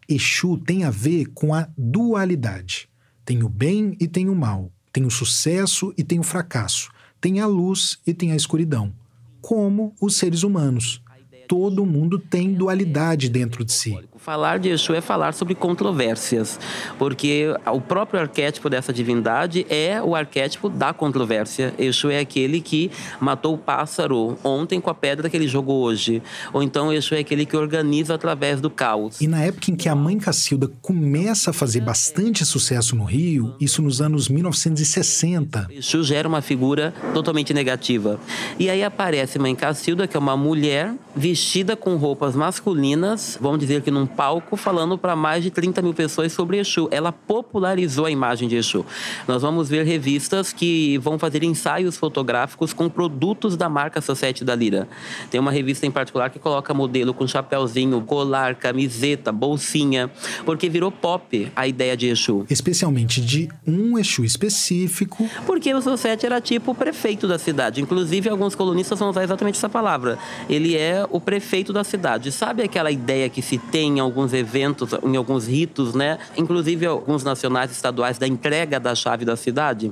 [0.06, 2.90] Exu tem a ver com a dualidade.
[3.24, 7.40] Tem o bem e tem o mal, tem o sucesso e tem o fracasso, tem
[7.40, 8.94] a luz e tem a escuridão,
[9.40, 11.02] como os seres humanos
[11.50, 13.98] todo mundo tem dualidade dentro de si.
[14.18, 16.60] Falar de Exu é falar sobre controvérsias,
[17.00, 21.74] porque o próprio arquétipo dessa divindade é o arquétipo da controvérsia.
[21.80, 26.22] Exu é aquele que matou o pássaro ontem com a pedra que ele jogou hoje.
[26.54, 29.20] Ou então Exu é aquele que organiza através do caos.
[29.20, 33.56] E na época em que a mãe Cacilda começa a fazer bastante sucesso no Rio,
[33.60, 35.68] isso nos anos 1960.
[35.72, 38.20] Exu gera uma figura totalmente negativa.
[38.60, 43.60] E aí aparece mãe Cacilda, que é uma mulher vestida vestida com roupas masculinas, vamos
[43.60, 46.90] dizer que num palco, falando para mais de 30 mil pessoas sobre Exu.
[46.92, 48.86] Ela popularizou a imagem de Exu.
[49.26, 54.54] Nós vamos ver revistas que vão fazer ensaios fotográficos com produtos da marca Society da
[54.54, 54.90] Lira.
[55.32, 60.12] Tem uma revista em particular que coloca modelo com chapéuzinho, colar, camiseta, bolsinha,
[60.46, 62.46] porque virou pop a ideia de Exu.
[62.50, 65.30] Especialmente de um Exu específico.
[65.46, 67.82] Porque o Society era tipo o prefeito da cidade.
[67.82, 70.20] Inclusive, alguns colunistas vão usar exatamente essa palavra.
[70.50, 72.32] Ele é o prefeito da cidade.
[72.32, 76.18] Sabe aquela ideia que se tem em alguns eventos, em alguns ritos, né?
[76.36, 79.92] Inclusive alguns nacionais estaduais da entrega da chave da cidade?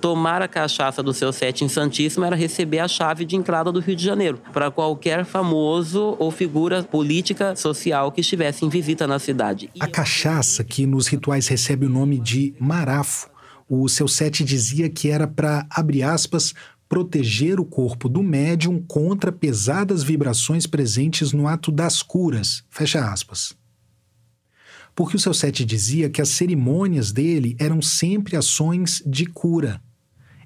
[0.00, 3.80] Tomar a cachaça do seu set em Santíssimo era receber a chave de entrada do
[3.80, 9.18] Rio de Janeiro para qualquer famoso ou figura política, social que estivesse em visita na
[9.18, 9.68] cidade.
[9.80, 13.28] A cachaça, que nos rituais recebe o nome de marafo,
[13.68, 16.54] o seu set dizia que era para, abre aspas,
[16.88, 22.64] proteger o corpo do médium contra pesadas vibrações presentes no ato das curas.
[22.70, 23.56] Fecha aspas.
[24.94, 29.82] Porque o seu set dizia que as cerimônias dele eram sempre ações de cura.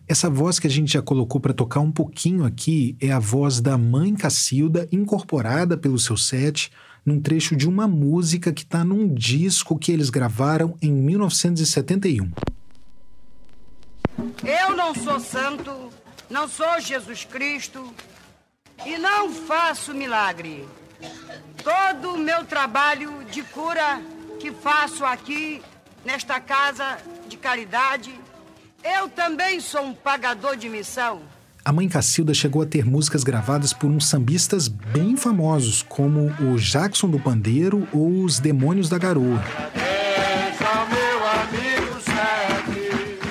[0.09, 3.61] Essa voz que a gente já colocou para tocar um pouquinho aqui é a voz
[3.61, 6.72] da mãe Cacilda, incorporada pelo seu set,
[7.07, 12.29] num trecho de uma música que está num disco que eles gravaram em 1971.
[14.44, 15.70] Eu não sou santo,
[16.30, 17.92] não sou Jesus Cristo
[18.86, 20.66] e não faço milagre.
[21.62, 24.00] Todo o meu trabalho de cura
[24.38, 25.60] que faço aqui
[26.04, 28.14] nesta casa de caridade,
[28.82, 31.20] eu também sou um pagador de missão.
[31.62, 36.56] A mãe Cacilda chegou a ter músicas gravadas por uns sambistas bem famosos, como o
[36.56, 39.42] Jackson do Pandeiro ou os Demônios da Garoa.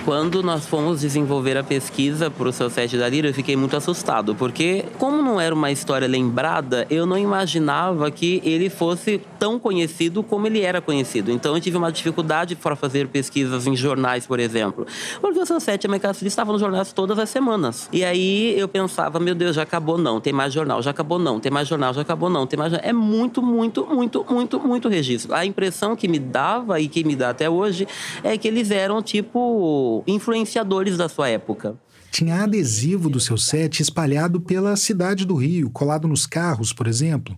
[0.10, 3.78] Quando nós fomos desenvolver a pesquisa para o seu set da Lira, eu fiquei muito
[3.78, 9.60] assustado, porque como não era uma história lembrada, eu não imaginava que ele fosse tão
[9.60, 11.30] conhecido como ele era conhecido.
[11.30, 14.88] Então eu tive uma dificuldade para fazer pesquisas em jornais, por exemplo,
[15.22, 17.88] porque o seu set e a Mercado estavam nos jornais todas as semanas.
[17.93, 21.39] E aí eu pensava, meu Deus, já acabou não, tem mais jornal, já acabou não,
[21.39, 25.36] tem mais jornal, já acabou não, tem mais É muito, muito, muito, muito, muito registro.
[25.36, 27.88] A impressão que me dava e que me dá até hoje
[28.24, 31.77] é que eles eram tipo influenciadores da sua época.
[32.12, 37.38] Tinha adesivo do seu set espalhado pela cidade do Rio, colado nos carros, por exemplo.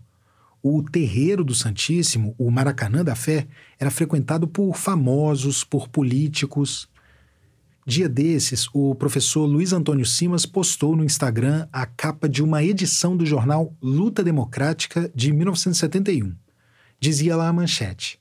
[0.64, 3.48] O terreiro do Santíssimo, o Maracanã da Fé,
[3.80, 6.88] era frequentado por famosos, por políticos.
[7.86, 13.18] Dia desses, o professor Luiz Antônio Simas postou no Instagram a capa de uma edição
[13.18, 16.36] do jornal Luta Democrática de 1971.
[17.00, 18.21] Dizia lá a manchete: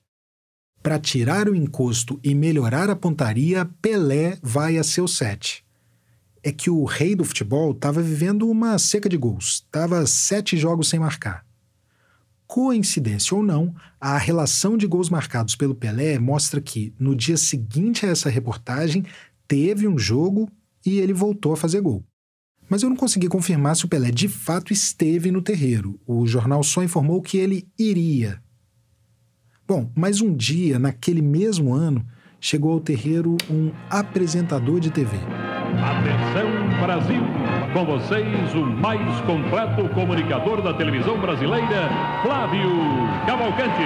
[0.83, 5.65] para tirar o encosto e melhorar a pontaria, Pelé vai a seu set.
[6.43, 10.89] É que o rei do futebol estava vivendo uma seca de gols, estava sete jogos
[10.89, 11.45] sem marcar.
[12.47, 18.07] Coincidência ou não, a relação de gols marcados pelo Pelé mostra que, no dia seguinte
[18.07, 19.05] a essa reportagem,
[19.47, 20.51] teve um jogo
[20.85, 22.03] e ele voltou a fazer gol.
[22.69, 26.01] Mas eu não consegui confirmar se o Pelé de fato esteve no terreiro.
[26.07, 28.43] O jornal só informou que ele iria,
[29.71, 32.05] Bom, mas um dia, naquele mesmo ano,
[32.41, 35.17] chegou ao terreiro um apresentador de TV.
[35.17, 37.23] Atenção Brasil!
[37.73, 41.89] Com vocês, o mais completo comunicador da televisão brasileira,
[42.21, 42.69] Flávio
[43.25, 43.85] Cavalcante.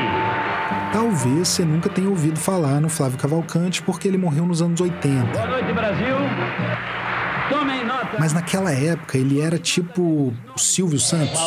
[0.91, 5.27] Talvez você nunca tenha ouvido falar no Flávio Cavalcante porque ele morreu nos anos 80.
[5.35, 6.17] Boa noite, Brasil.
[7.51, 8.17] Tomem nota.
[8.19, 11.39] Mas naquela época ele era tipo o Silvio Santos.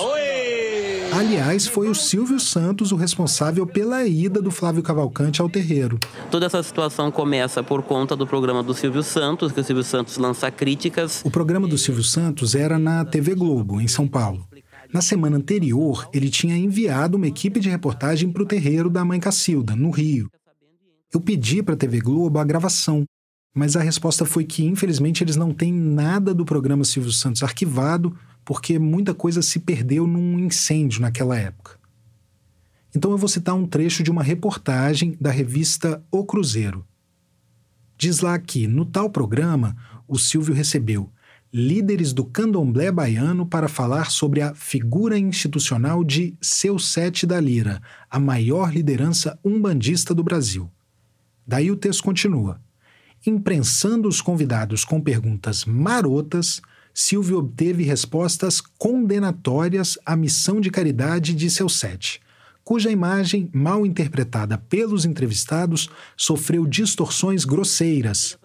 [1.17, 5.99] Aliás, foi o Silvio Santos o responsável pela ida do Flávio Cavalcante ao terreiro.
[6.29, 10.17] Toda essa situação começa por conta do programa do Silvio Santos, que o Silvio Santos
[10.17, 11.23] lança críticas.
[11.25, 14.47] O programa do Silvio Santos era na TV Globo, em São Paulo.
[14.93, 19.19] Na semana anterior, ele tinha enviado uma equipe de reportagem para o terreiro da Mãe
[19.19, 20.29] Cacilda, no Rio.
[21.11, 23.05] Eu pedi para a TV Globo a gravação,
[23.55, 28.15] mas a resposta foi que, infelizmente, eles não têm nada do programa Silvio Santos arquivado
[28.47, 31.77] porque muita coisa se perdeu num incêndio naquela época.
[32.95, 36.87] Então eu vou citar um trecho de uma reportagem da revista O Cruzeiro.
[37.97, 39.75] Diz lá que, no tal programa,
[40.07, 41.11] o Silvio recebeu
[41.51, 47.81] líderes do candomblé baiano para falar sobre a figura institucional de Seu Sete da Lira,
[48.09, 50.71] a maior liderança umbandista do Brasil.
[51.45, 52.61] Daí o texto continua.
[53.25, 56.61] Imprensando os convidados com perguntas marotas,
[56.99, 62.19] Silvio obteve respostas condenatórias à missão de caridade de seu sete,
[62.63, 68.35] cuja imagem, mal interpretada pelos entrevistados, sofreu distorções grosseiras.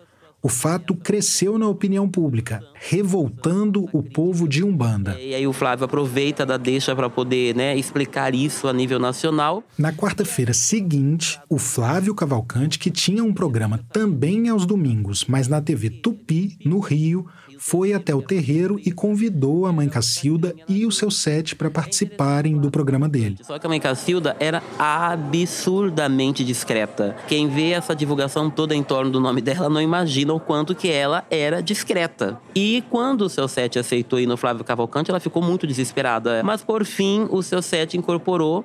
[0.44, 5.16] O fato cresceu na opinião pública, revoltando o povo de Umbanda.
[5.18, 9.62] E aí o Flávio aproveita da deixa para poder né, explicar isso a nível nacional.
[9.78, 15.60] Na quarta-feira seguinte, o Flávio Cavalcante, que tinha um programa também aos domingos, mas na
[15.60, 17.24] TV Tupi, no Rio,
[17.64, 22.58] foi até o terreiro e convidou a mãe Cacilda e o seu sete para participarem
[22.58, 23.36] do programa dele.
[23.40, 27.14] Só que a mãe Cacilda era absurdamente discreta.
[27.28, 30.90] Quem vê essa divulgação toda em torno do nome dela não imagina o quanto que
[30.90, 32.36] ela era discreta.
[32.52, 36.42] E quando o seu sete aceitou ir no Flávio Cavalcante, ela ficou muito desesperada.
[36.42, 38.64] Mas por fim, o seu sete incorporou.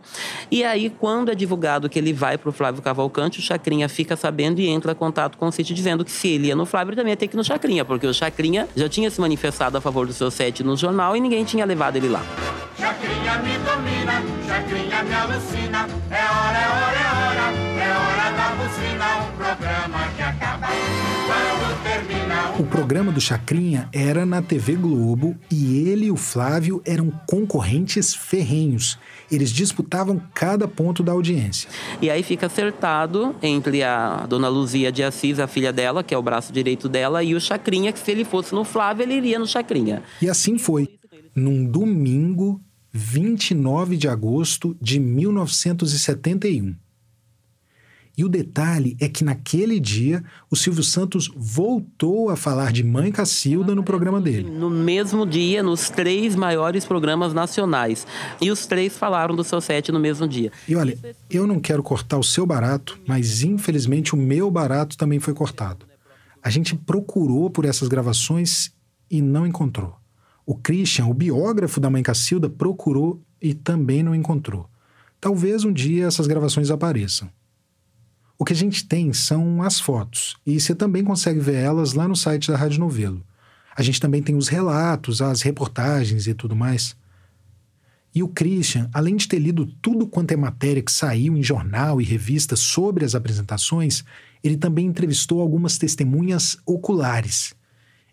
[0.49, 4.15] E aí, quando é divulgado que ele vai para o Flávio Cavalcante, o Chacrinha fica
[4.15, 6.89] sabendo e entra em contato com o City dizendo que se ele ia no Flávio,
[6.89, 9.77] ele também ia ter que ir no Chacrinha, porque o Chacrinha já tinha se manifestado
[9.77, 12.21] a favor do seu sete no jornal e ninguém tinha levado ele lá.
[12.77, 15.87] Chacrinha me domina, chacrinha me alucina.
[16.09, 17.45] É hora, é hora, é hora,
[17.83, 19.07] é hora da buzina.
[19.37, 22.26] Programa que acaba quando termina.
[22.55, 28.15] O programa do Chacrinha era na TV Globo e ele e o Flávio eram concorrentes
[28.15, 28.97] ferrenhos.
[29.31, 31.69] Eles disputavam cada ponto da audiência.
[32.01, 36.17] E aí fica acertado entre a dona Luzia de Assis, a filha dela, que é
[36.17, 39.37] o braço direito dela, e o Chacrinha, que se ele fosse no Flávio, ele iria
[39.37, 40.01] no Chacrinha.
[40.19, 40.97] E assim foi.
[41.35, 42.59] Num domingo,
[42.91, 46.75] 29 de agosto de 1971.
[48.17, 53.11] E o detalhe é que naquele dia o Silvio Santos voltou a falar de Mãe
[53.11, 54.49] Cacilda no programa dele.
[54.49, 58.07] No mesmo dia, nos três maiores programas nacionais.
[58.41, 60.51] E os três falaram do seu set no mesmo dia.
[60.67, 60.97] E olha,
[61.29, 65.85] eu não quero cortar o seu barato, mas infelizmente o meu barato também foi cortado.
[66.41, 68.71] A gente procurou por essas gravações
[69.11, 69.95] e não encontrou.
[70.43, 74.67] O Christian, o biógrafo da Mãe Cacilda, procurou e também não encontrou.
[75.21, 77.29] Talvez um dia essas gravações apareçam.
[78.39, 82.07] O que a gente tem são as fotos, e você também consegue ver elas lá
[82.07, 83.23] no site da Rádio Novelo.
[83.75, 86.95] A gente também tem os relatos, as reportagens e tudo mais.
[88.13, 91.99] E o Christian, além de ter lido tudo quanto é matéria que saiu em jornal
[91.99, 94.03] e revista sobre as apresentações,
[94.43, 97.55] ele também entrevistou algumas testemunhas oculares.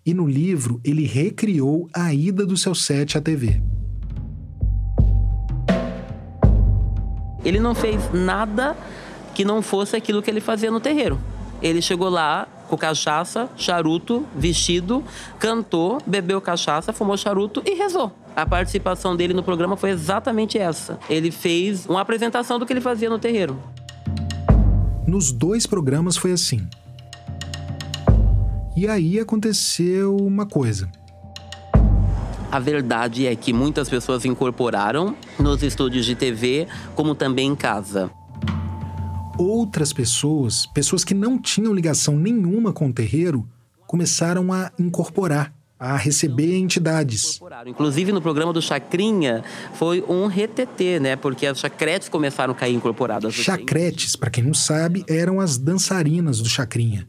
[0.07, 3.63] E no livro, ele recriou a ida do seu set à TV.
[7.45, 8.75] Ele não fez nada
[9.35, 11.19] que não fosse aquilo que ele fazia no terreiro.
[11.61, 15.03] Ele chegou lá com cachaça, charuto, vestido,
[15.39, 18.13] cantou, bebeu cachaça, fumou charuto e rezou.
[18.35, 20.99] A participação dele no programa foi exatamente essa.
[21.09, 23.59] Ele fez uma apresentação do que ele fazia no terreiro.
[25.07, 26.67] Nos dois programas foi assim.
[28.77, 30.91] E aí aconteceu uma coisa.
[32.51, 38.11] A verdade é que muitas pessoas incorporaram nos estúdios de TV, como também em casa
[39.39, 43.49] outras pessoas, pessoas que não tinham ligação nenhuma com o terreiro,
[43.87, 47.41] começaram a incorporar, a receber entidades.
[47.67, 49.45] Inclusive no programa do Chacrinha
[49.75, 51.17] foi um retetê, né?
[51.17, 53.35] Porque as chacretes começaram a cair incorporadas.
[53.35, 57.07] Chacretes, para quem não sabe, eram as dançarinas do Chacrinha.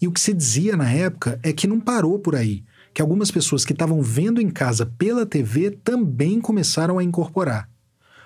[0.00, 3.30] E o que se dizia na época é que não parou por aí, que algumas
[3.30, 7.69] pessoas que estavam vendo em casa pela TV também começaram a incorporar.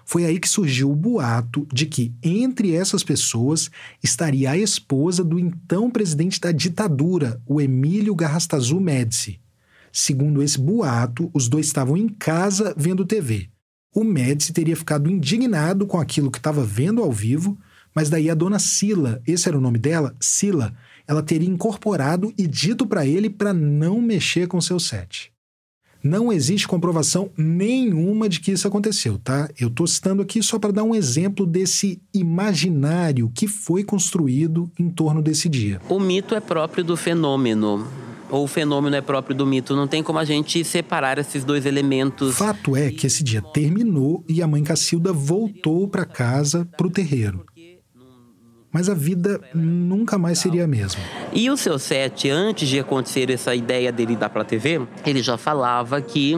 [0.04, 3.70] Foi aí que surgiu o boato de que entre essas pessoas
[4.02, 9.40] estaria a esposa do então presidente da ditadura, o Emílio Garrastazu Médici.
[9.90, 13.48] Segundo esse boato, os dois estavam em casa vendo TV.
[13.94, 17.56] O Médici teria ficado indignado com aquilo que estava vendo ao vivo,
[17.94, 20.74] mas daí a dona Sila, esse era o nome dela, Sila,
[21.06, 25.33] ela teria incorporado e dito para ele para não mexer com seu set.
[26.04, 29.48] Não existe comprovação nenhuma de que isso aconteceu, tá?
[29.58, 34.90] Eu estou citando aqui só para dar um exemplo desse imaginário que foi construído em
[34.90, 35.80] torno desse dia.
[35.88, 37.88] O mito é próprio do fenômeno
[38.30, 39.74] ou o fenômeno é próprio do mito.
[39.74, 42.36] Não tem como a gente separar esses dois elementos.
[42.36, 46.90] Fato é que esse dia terminou e a mãe Cacilda voltou para casa, para o
[46.90, 47.46] terreiro
[48.74, 51.00] mas a vida nunca mais seria a mesma.
[51.32, 55.22] E o seu set, antes de acontecer essa ideia dele dar para a TV, ele
[55.22, 56.37] já falava que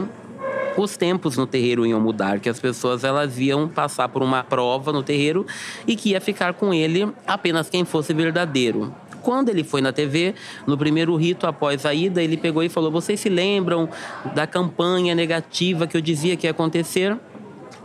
[0.77, 4.93] os tempos no terreiro iam mudar, que as pessoas elas iam passar por uma prova
[4.93, 5.47] no terreiro
[5.87, 8.93] e que ia ficar com ele apenas quem fosse verdadeiro.
[9.23, 10.35] Quando ele foi na TV,
[10.67, 13.89] no primeiro rito após a ida, ele pegou e falou: Vocês se lembram
[14.35, 17.17] da campanha negativa que eu dizia que ia acontecer?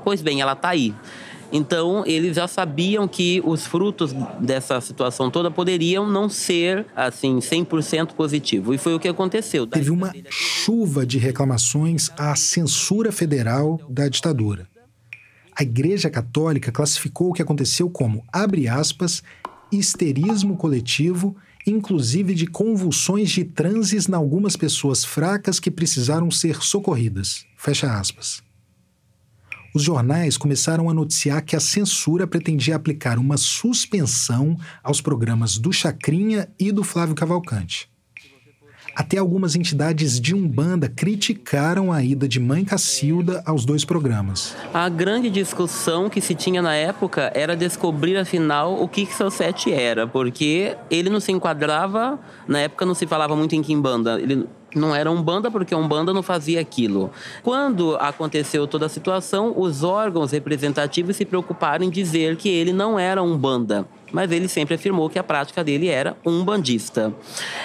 [0.05, 0.95] Pois bem, ela está aí.
[1.53, 8.15] Então, eles já sabiam que os frutos dessa situação toda poderiam não ser, assim, 100%
[8.15, 8.73] positivo.
[8.73, 9.67] E foi o que aconteceu.
[9.67, 14.67] Teve uma chuva de reclamações à censura federal da ditadura.
[15.55, 19.23] A Igreja Católica classificou o que aconteceu como, abre aspas,
[19.71, 21.37] histerismo coletivo,
[21.67, 27.45] inclusive de convulsões de transes em algumas pessoas fracas que precisaram ser socorridas.
[27.59, 28.43] Fecha aspas
[29.75, 35.73] os jornais começaram a noticiar que a censura pretendia aplicar uma suspensão aos programas do
[35.73, 37.91] Chacrinha e do Flávio Cavalcante.
[38.95, 44.55] Até algumas entidades de Umbanda criticaram a ida de Mãe Cacilda aos dois programas.
[44.73, 49.31] A grande discussão que se tinha na época era descobrir, afinal, o que, que seu
[49.31, 54.21] sete era, porque ele não se enquadrava, na época não se falava muito em Kimbanda,
[54.21, 57.11] ele não era Umbanda porque a Umbanda não fazia aquilo.
[57.43, 62.99] Quando aconteceu toda a situação, os órgãos representativos se preocuparam em dizer que ele não
[62.99, 67.13] era Umbanda mas ele sempre afirmou que a prática dele era um bandista.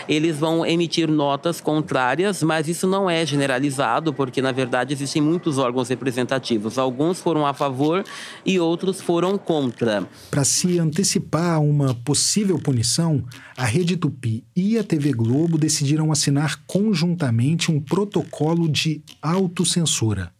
[0.07, 5.57] Eles vão emitir notas contrárias, mas isso não é generalizado, porque na verdade existem muitos
[5.57, 6.77] órgãos representativos.
[6.77, 8.03] Alguns foram a favor
[8.45, 10.07] e outros foram contra.
[10.31, 13.23] Para se antecipar a uma possível punição,
[13.55, 20.36] a Rede Tupi e a TV Globo decidiram assinar conjuntamente um protocolo de autocensura.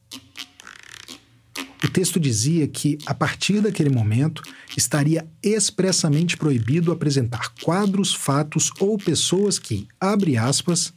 [1.83, 4.41] O texto dizia que, a partir daquele momento,
[4.75, 10.91] estaria expressamente proibido apresentar quadros, fatos ou pessoas que, abre aspas,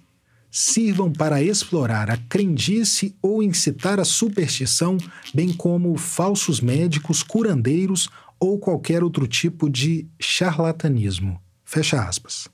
[0.50, 4.96] sirvam para explorar a crendice ou incitar a superstição,
[5.34, 8.08] bem como falsos médicos, curandeiros
[8.38, 11.40] ou qualquer outro tipo de charlatanismo.
[11.62, 12.48] Fecha aspas.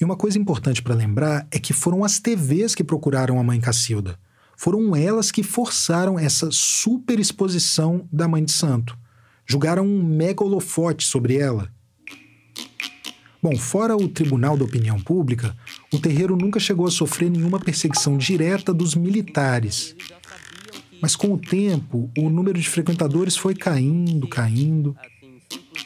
[0.00, 3.60] E uma coisa importante para lembrar é que foram as TVs que procuraram a mãe
[3.60, 4.18] Cacilda
[4.60, 8.94] foram elas que forçaram essa superexposição da Mãe de Santo.
[9.46, 11.72] Julgaram um mega holofote sobre ela.
[13.42, 15.56] Bom, fora o Tribunal da Opinião Pública,
[15.90, 19.96] o terreiro nunca chegou a sofrer nenhuma perseguição direta dos militares.
[21.00, 24.94] Mas com o tempo, o número de frequentadores foi caindo, caindo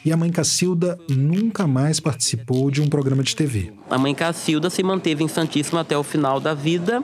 [0.04, 3.72] e a mãe Cacilda nunca mais participou de um programa de TV.
[3.88, 7.02] A mãe Cacilda se manteve em Santíssimo até o final da vida,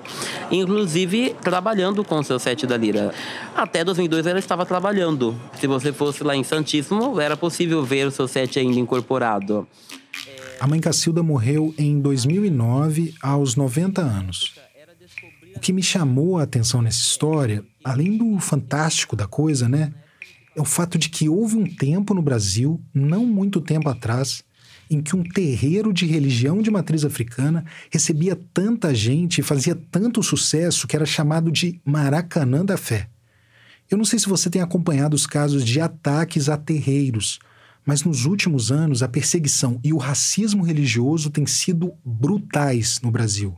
[0.51, 3.13] inclusive trabalhando com o seu sete da lira.
[3.55, 5.39] Até 2002 ela estava trabalhando.
[5.59, 9.67] Se você fosse lá em Santíssimo, era possível ver o seu sete ainda incorporado.
[10.59, 14.55] A mãe Cacilda morreu em 2009, aos 90 anos.
[15.57, 19.93] O que me chamou a atenção nessa história, além do fantástico da coisa, né?
[20.61, 24.45] É o fato de que houve um tempo no Brasil, não muito tempo atrás,
[24.91, 30.23] em que um terreiro de religião de matriz africana recebia tanta gente e fazia tanto
[30.23, 33.09] sucesso que era chamado de Maracanã da Fé.
[33.91, 37.39] Eu não sei se você tem acompanhado os casos de ataques a terreiros,
[37.87, 43.57] mas nos últimos anos a perseguição e o racismo religioso têm sido brutais no Brasil.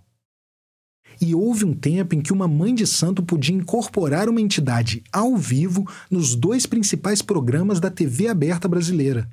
[1.23, 5.37] E houve um tempo em que uma mãe de santo podia incorporar uma entidade ao
[5.37, 9.31] vivo nos dois principais programas da TV aberta brasileira.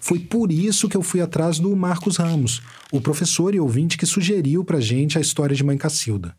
[0.00, 2.60] Foi por isso que eu fui atrás do Marcos Ramos,
[2.90, 6.36] o professor e ouvinte que sugeriu pra gente a história de Mãe Cacilda.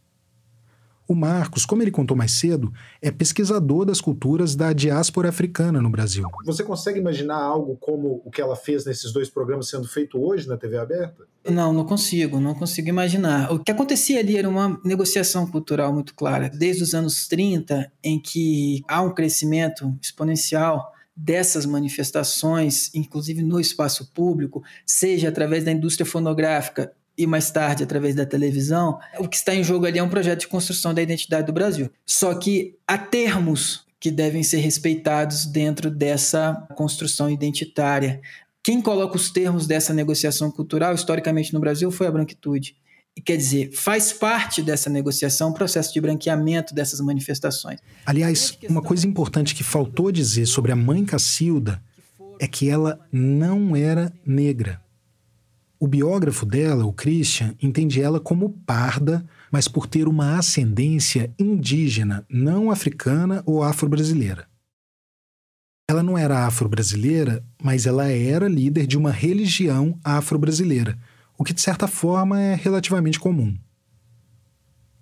[1.07, 5.89] O Marcos, como ele contou mais cedo, é pesquisador das culturas da diáspora africana no
[5.89, 6.27] Brasil.
[6.45, 10.47] Você consegue imaginar algo como o que ela fez nesses dois programas sendo feito hoje
[10.47, 11.23] na TV aberta?
[11.47, 13.51] Não, não consigo, não consigo imaginar.
[13.53, 18.19] O que acontecia ali era uma negociação cultural muito clara, desde os anos 30, em
[18.19, 26.05] que há um crescimento exponencial dessas manifestações, inclusive no espaço público, seja através da indústria
[26.05, 30.09] fonográfica e mais tarde através da televisão, o que está em jogo ali é um
[30.09, 31.89] projeto de construção da identidade do Brasil.
[32.05, 38.21] Só que há termos que devem ser respeitados dentro dessa construção identitária.
[38.61, 42.75] Quem coloca os termos dessa negociação cultural, historicamente no Brasil, foi a branquitude.
[43.17, 47.79] E quer dizer, faz parte dessa negociação o processo de branqueamento dessas manifestações.
[48.05, 51.81] Aliás, uma coisa importante que faltou dizer sobre a mãe Cacilda
[52.39, 54.84] é que ela não era negra.
[55.85, 62.25] O biógrafo dela, o Christian, entende ela como parda, mas por ter uma ascendência indígena,
[62.27, 64.47] não africana ou afro-brasileira.
[65.87, 70.97] Ela não era afro-brasileira, mas ela era líder de uma religião afro-brasileira,
[71.37, 73.55] o que de certa forma é relativamente comum.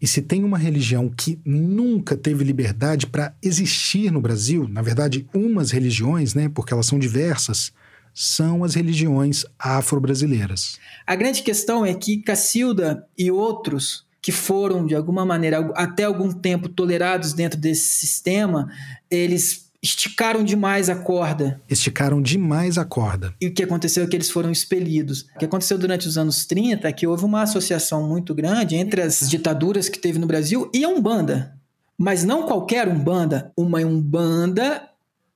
[0.02, 5.26] E se tem uma religião que nunca teve liberdade para existir no Brasil, na verdade,
[5.34, 7.72] umas religiões, né, porque elas são diversas,
[8.14, 10.80] são as religiões afro-brasileiras.
[11.06, 16.32] A grande questão é que Cacilda e outros que foram, de alguma maneira, até algum
[16.32, 18.72] tempo tolerados dentro desse sistema,
[19.12, 21.62] eles esticaram demais a corda.
[21.70, 23.34] Esticaram demais a corda.
[23.42, 25.24] E o que aconteceu é que eles foram expelidos.
[25.36, 29.02] O que aconteceu durante os anos 30 é que houve uma associação muito grande entre
[29.02, 31.54] as ditaduras que teve no Brasil e a Umbanda.
[31.98, 34.90] Mas não qualquer Umbanda, uma Umbanda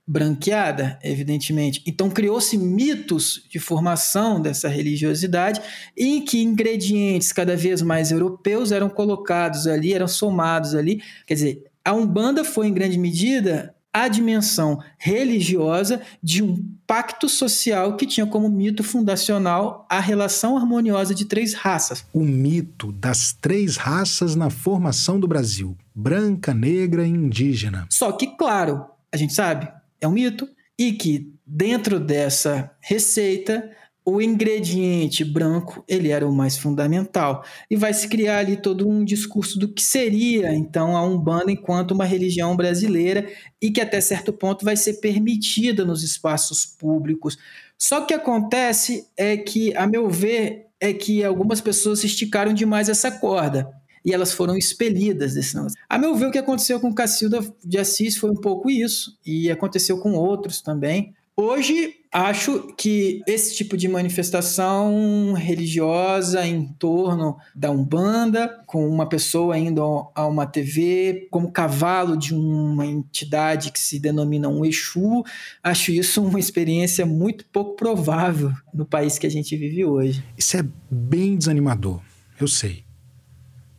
[0.07, 1.83] branqueada, evidentemente.
[1.85, 5.61] Então criou-se mitos de formação dessa religiosidade
[5.97, 11.01] em que ingredientes cada vez mais europeus eram colocados ali, eram somados ali.
[11.25, 17.97] Quer dizer, a Umbanda foi em grande medida a dimensão religiosa de um pacto social
[17.97, 22.05] que tinha como mito fundacional a relação harmoniosa de três raças.
[22.13, 27.87] O mito das três raças na formação do Brasil: branca, negra e indígena.
[27.89, 29.67] Só que, claro, a gente sabe,
[30.01, 33.71] é um mito e que dentro dessa receita
[34.05, 39.03] o ingrediente branco ele era o mais fundamental e vai se criar ali todo um
[39.03, 43.27] discurso do que seria então a umbanda enquanto uma religião brasileira
[43.61, 47.37] e que até certo ponto vai ser permitida nos espaços públicos.
[47.77, 53.11] Só que acontece é que, a meu ver, é que algumas pessoas esticaram demais essa
[53.11, 53.76] corda
[54.07, 55.77] e elas foram expelidas desse negócio.
[55.89, 59.51] A meu ver, o que aconteceu com Cacilda de Assis foi um pouco isso, e
[59.51, 61.13] aconteceu com outros também.
[61.35, 69.57] Hoje, acho que esse tipo de manifestação religiosa em torno da Umbanda, com uma pessoa
[69.57, 69.83] indo
[70.15, 75.23] a uma TV como cavalo de uma entidade que se denomina um Exu,
[75.61, 80.23] acho isso uma experiência muito pouco provável no país que a gente vive hoje.
[80.37, 82.01] Isso é bem desanimador,
[82.39, 82.86] eu sei.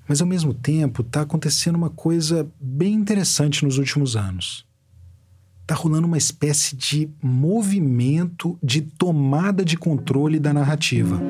[0.09, 4.67] Mas ao mesmo tempo, está acontecendo uma coisa bem interessante nos últimos anos
[5.69, 11.21] está rolando uma espécie de movimento de tomada de controle da narrativa.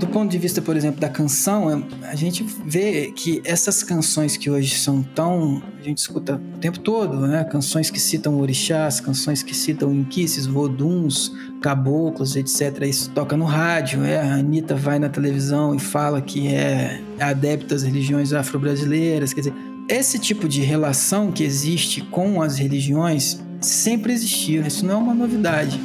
[0.00, 4.34] Do ponto de vista, por exemplo, da canção, é, a gente vê que essas canções
[4.34, 5.62] que hoje são tão.
[5.78, 7.44] a gente escuta o tempo todo, né?
[7.44, 11.30] Canções que citam orixás, canções que citam inquices, voduns,
[11.60, 12.82] caboclos, etc.
[12.84, 14.18] Isso toca no rádio, é.
[14.18, 19.54] A Anitta vai na televisão e fala que é adepta às religiões afro-brasileiras, quer dizer
[19.86, 25.14] esse tipo de relação que existe com as religiões sempre existiu, isso não é uma
[25.14, 25.78] novidade.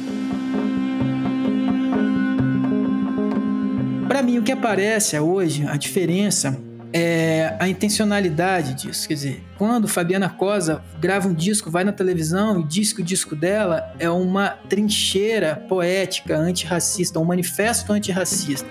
[4.16, 6.58] Para mim, o que aparece hoje, a diferença
[6.90, 9.06] é a intencionalidade disso.
[9.06, 13.04] Quer dizer, quando Fabiana Cosa grava um disco, vai na televisão e diz que o
[13.04, 18.66] disco dela é uma trincheira poética antirracista, um manifesto antirracista.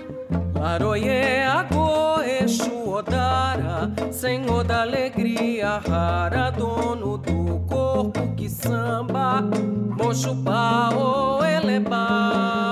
[2.84, 9.42] Odara, Senhor da alegria rara, dono do corpo que samba,
[9.96, 12.66] Mochupá ou Elebara.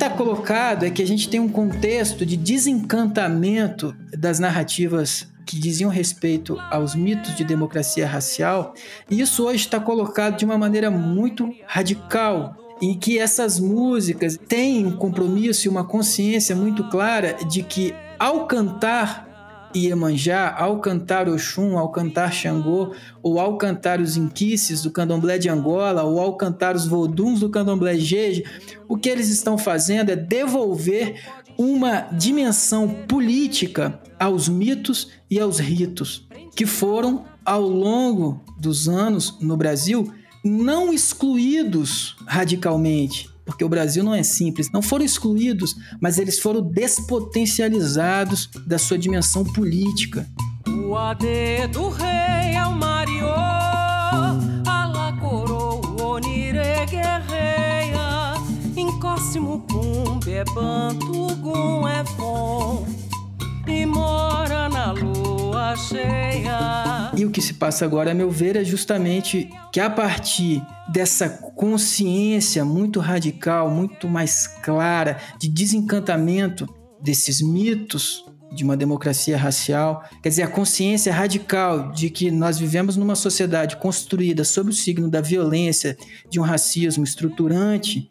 [0.00, 5.90] Está colocado é que a gente tem um contexto de desencantamento das narrativas que diziam
[5.90, 8.72] respeito aos mitos de democracia racial,
[9.10, 14.86] e isso hoje está colocado de uma maneira muito radical em que essas músicas têm
[14.86, 19.29] um compromisso e uma consciência muito clara de que ao cantar
[19.74, 22.92] Iemanjá, ao cantar Oxum, ao cantar Xangô,
[23.22, 27.50] ou ao cantar os inquices do candomblé de Angola, ou ao cantar os voduns do
[27.50, 28.44] candomblé Jeje,
[28.88, 31.20] o que eles estão fazendo é devolver
[31.56, 39.56] uma dimensão política aos mitos e aos ritos, que foram, ao longo dos anos no
[39.56, 40.12] Brasil,
[40.44, 46.62] não excluídos radicalmente, porque o Brasil não é simples, não foram excluídos, mas eles foram
[46.62, 50.26] despotencializados da sua dimensão política.
[50.68, 51.26] O AD
[51.72, 58.34] do rei é o Mario, ala coroa, onire guerreia,
[58.76, 62.86] encócimo pumbe, é banto, gum é bom
[63.66, 64.79] e mora na.
[67.16, 70.62] E o que se passa agora, a meu ver, é justamente que a partir
[70.92, 76.66] dessa consciência muito radical, muito mais clara de desencantamento
[77.00, 82.96] desses mitos de uma democracia racial, quer dizer, a consciência radical de que nós vivemos
[82.96, 85.96] numa sociedade construída sob o signo da violência,
[86.28, 88.08] de um racismo estruturante,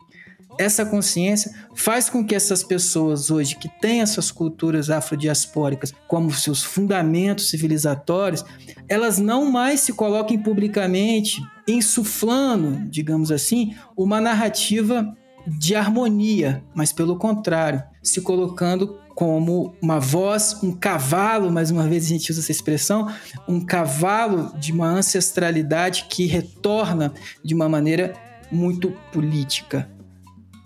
[0.60, 6.62] essa consciência faz com que essas pessoas hoje que têm essas culturas afrodiaspóricas como seus
[6.62, 8.43] fundamentos civilizatórios,
[8.89, 15.16] elas não mais se coloquem publicamente insuflando, digamos assim, uma narrativa
[15.47, 22.05] de harmonia, mas pelo contrário, se colocando como uma voz, um cavalo, mais uma vez
[22.05, 23.10] a gente usa essa expressão,
[23.47, 28.14] um cavalo de uma ancestralidade que retorna de uma maneira
[28.51, 29.89] muito política,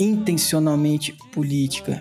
[0.04, 1.98] intencionalmente política.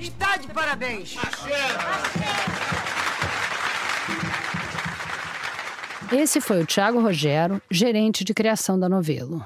[0.00, 1.16] Está de parabéns!
[6.10, 9.44] Esse foi o Tiago Rogero, gerente de criação da Novelo.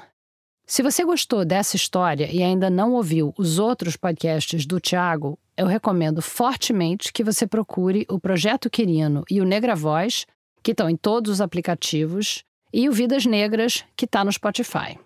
[0.65, 5.67] Se você gostou dessa história e ainda não ouviu os outros podcasts do Tiago, eu
[5.67, 10.25] recomendo fortemente que você procure o Projeto Quirino e o Negra Voz
[10.63, 14.99] que estão em todos os aplicativos, e o Vidas Negras, que está no Spotify.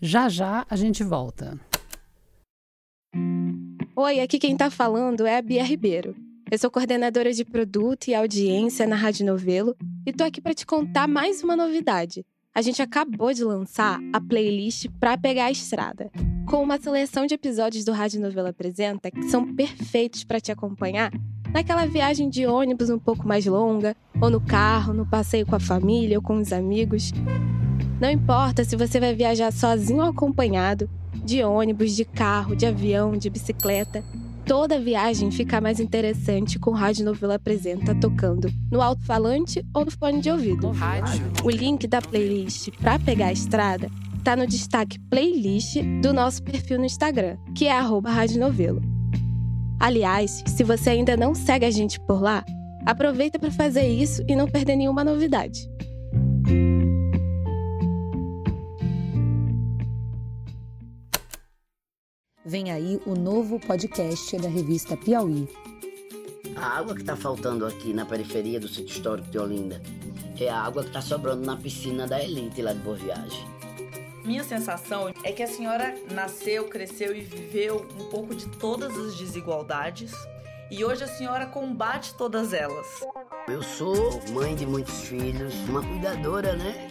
[0.00, 1.58] Já já a gente volta.
[3.96, 6.14] Oi, aqui quem está falando é a Bia Ribeiro.
[6.50, 10.64] Eu sou coordenadora de produto e audiência na Rádio Novelo e tô aqui para te
[10.64, 12.24] contar mais uma novidade.
[12.58, 16.10] A gente acabou de lançar a playlist Pra Pegar a Estrada,
[16.44, 21.12] com uma seleção de episódios do Rádio Novelo Apresenta que são perfeitos para te acompanhar
[21.52, 25.60] naquela viagem de ônibus um pouco mais longa, ou no carro, no passeio com a
[25.60, 27.12] família ou com os amigos.
[28.00, 33.16] Não importa se você vai viajar sozinho ou acompanhado, de ônibus, de carro, de avião,
[33.16, 34.02] de bicicleta.
[34.48, 39.90] Toda viagem fica mais interessante com o Rádio Novela Apresenta tocando no alto-falante ou no
[39.90, 40.72] fone de ouvido.
[41.44, 46.78] O link da playlist para pegar a estrada está no destaque playlist do nosso perfil
[46.78, 48.80] no Instagram, que é Rádio Novelo.
[49.78, 52.42] Aliás, se você ainda não segue a gente por lá,
[52.86, 55.68] aproveita para fazer isso e não perder nenhuma novidade.
[62.48, 65.46] Vem aí o novo podcast da revista Piauí.
[66.56, 69.82] A água que está faltando aqui na periferia do sítio histórico de Olinda
[70.40, 73.46] é a água que está sobrando na piscina da elite lá de Boa Viagem.
[74.24, 79.14] Minha sensação é que a senhora nasceu, cresceu e viveu um pouco de todas as
[79.14, 80.14] desigualdades
[80.70, 82.86] e hoje a senhora combate todas elas.
[83.46, 86.88] Eu sou mãe de muitos filhos, uma cuidadora, né?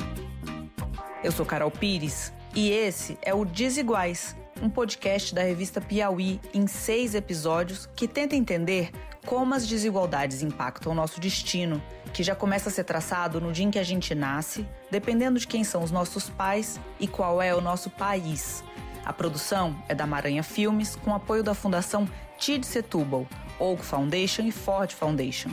[1.23, 6.67] Eu sou Carol Pires e esse é o Desiguais um podcast da revista Piauí em
[6.67, 8.91] seis episódios que tenta entender
[9.25, 11.81] como as desigualdades impactam o nosso destino,
[12.13, 15.47] que já começa a ser traçado no dia em que a gente nasce, dependendo de
[15.47, 18.63] quem são os nossos pais e qual é o nosso país.
[19.03, 23.27] A produção é da Maranha Filmes, com apoio da Fundação TID Setúbal,
[23.59, 25.49] Oak Foundation e Ford Foundation.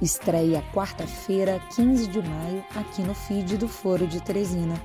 [0.00, 4.80] Estreia quarta-feira, 15 de maio, aqui no feed do Foro de Teresina.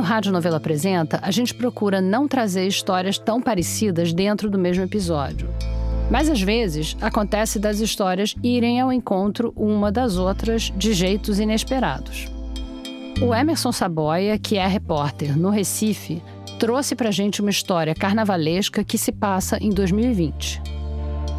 [0.00, 5.48] Rádio Novela Apresenta, a gente procura não trazer histórias tão parecidas dentro do mesmo episódio.
[6.10, 12.26] Mas às vezes acontece das histórias irem ao encontro uma das outras de jeitos inesperados.
[13.22, 16.22] O Emerson Saboia, que é repórter no Recife,
[16.58, 20.60] trouxe pra gente uma história carnavalesca que se passa em 2020.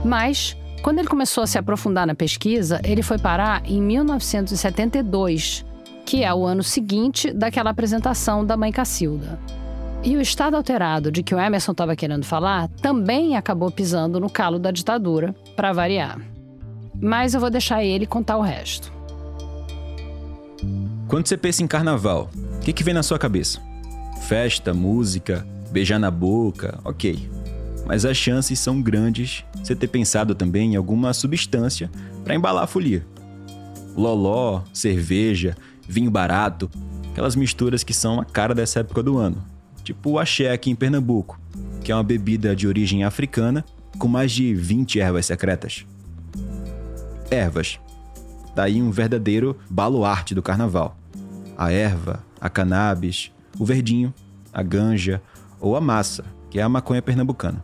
[0.05, 5.65] Mas, quando ele começou a se aprofundar na pesquisa, ele foi parar em 1972
[6.11, 9.39] que é o ano seguinte daquela apresentação da mãe Cacilda.
[10.03, 14.29] E o estado alterado de que o Emerson estava querendo falar também acabou pisando no
[14.29, 16.19] calo da ditadura, para variar.
[17.01, 18.91] Mas eu vou deixar ele contar o resto.
[21.07, 23.61] Quando você pensa em carnaval, o que, que vem na sua cabeça?
[24.23, 27.29] Festa, música, beijar na boca, ok.
[27.85, 31.89] Mas as chances são grandes você ter pensado também em alguma substância
[32.25, 33.07] para embalar a folia.
[33.95, 35.55] Loló, cerveja,
[35.91, 36.71] vinho barato,
[37.11, 39.43] aquelas misturas que são a cara dessa época do ano.
[39.83, 41.39] Tipo o axé aqui em Pernambuco,
[41.83, 43.65] que é uma bebida de origem africana
[43.99, 45.85] com mais de 20 ervas secretas.
[47.29, 47.79] Ervas.
[48.55, 50.97] Daí um verdadeiro baluarte do carnaval.
[51.57, 54.13] A erva, a cannabis, o verdinho,
[54.53, 55.21] a ganja
[55.59, 57.63] ou a massa, que é a maconha pernambucana.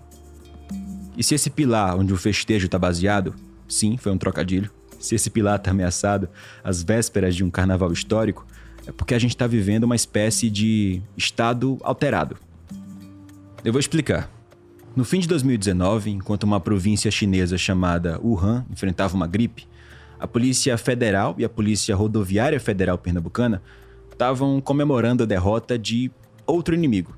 [1.17, 3.34] E se esse pilar onde o festejo está baseado,
[3.67, 4.69] sim, foi um trocadilho,
[5.00, 6.30] se esse pilar está ameaçado
[6.64, 8.45] às vésperas de um carnaval histórico,
[8.86, 12.38] é porque a gente está vivendo uma espécie de estado alterado.
[13.64, 14.30] Eu vou explicar.
[14.95, 19.68] No fim de 2019, enquanto uma província chinesa chamada Wuhan enfrentava uma gripe,
[20.20, 23.62] a Polícia Federal e a Polícia Rodoviária Federal Pernambucana
[24.12, 26.10] estavam comemorando a derrota de
[26.45, 27.16] outro inimigo.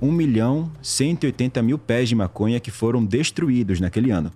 [0.00, 4.32] 1 milhão 180 mil pés de maconha que foram destruídos naquele ano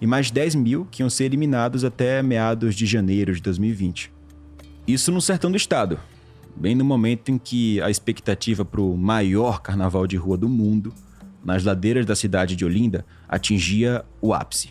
[0.00, 4.12] e mais 10 mil que iam ser eliminados até meados de janeiro de 2020.
[4.86, 5.98] Isso no sertão do estado,
[6.56, 10.92] bem no momento em que a expectativa para o maior carnaval de rua do mundo,
[11.44, 14.70] nas ladeiras da cidade de Olinda, atingia o ápice.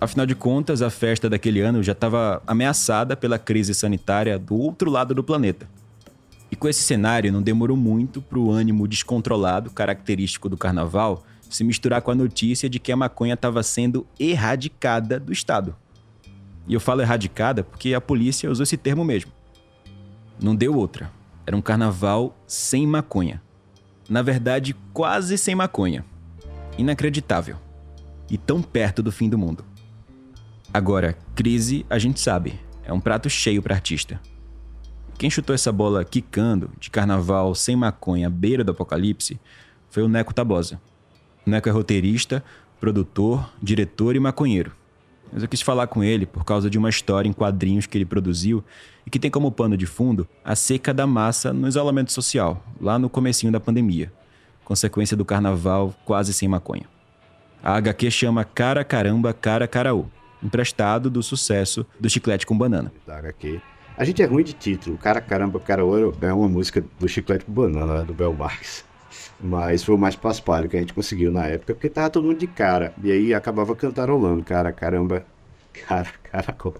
[0.00, 4.90] Afinal de contas, a festa daquele ano já estava ameaçada pela crise sanitária do outro
[4.90, 5.68] lado do planeta.
[6.50, 11.64] E com esse cenário, não demorou muito para o ânimo descontrolado característico do carnaval se
[11.64, 15.76] misturar com a notícia de que a maconha estava sendo erradicada do estado.
[16.66, 19.32] E eu falo erradicada porque a polícia usou esse termo mesmo.
[20.40, 21.10] Não deu outra.
[21.44, 23.42] Era um carnaval sem maconha.
[24.08, 26.04] Na verdade, quase sem maconha.
[26.78, 27.56] Inacreditável.
[28.30, 29.64] E tão perto do fim do mundo.
[30.72, 34.20] Agora, crise, a gente sabe, é um prato cheio para artista.
[35.18, 39.38] Quem chutou essa bola quicando de carnaval sem maconha à beira do apocalipse
[39.90, 40.80] foi o Neco Tabosa.
[41.46, 42.44] Neco é roteirista,
[42.80, 44.72] produtor, diretor e maconheiro.
[45.32, 48.04] mas eu quis falar com ele por causa de uma história em quadrinhos que ele
[48.04, 48.64] produziu
[49.06, 52.98] e que tem como pano de fundo a seca da massa no isolamento social, lá
[52.98, 54.12] no comecinho da pandemia,
[54.64, 56.84] consequência do carnaval quase sem maconha.
[57.62, 60.10] A HQ chama Cara Caramba Cara Caraú,
[60.42, 62.90] emprestado do sucesso do Chiclete com Banana.
[63.06, 63.60] Da HQ.
[63.96, 64.96] A gente é ruim de título.
[64.96, 68.84] Cara Caramba Caraú é uma música do Chiclete com Banana, né, do Bel Marx.
[69.42, 72.38] Mas foi o mais paspalho que a gente conseguiu na época, porque tava todo mundo
[72.38, 72.92] de cara.
[73.02, 75.24] E aí acabava cantarolando, cara, caramba,
[75.86, 76.74] cara, caracol.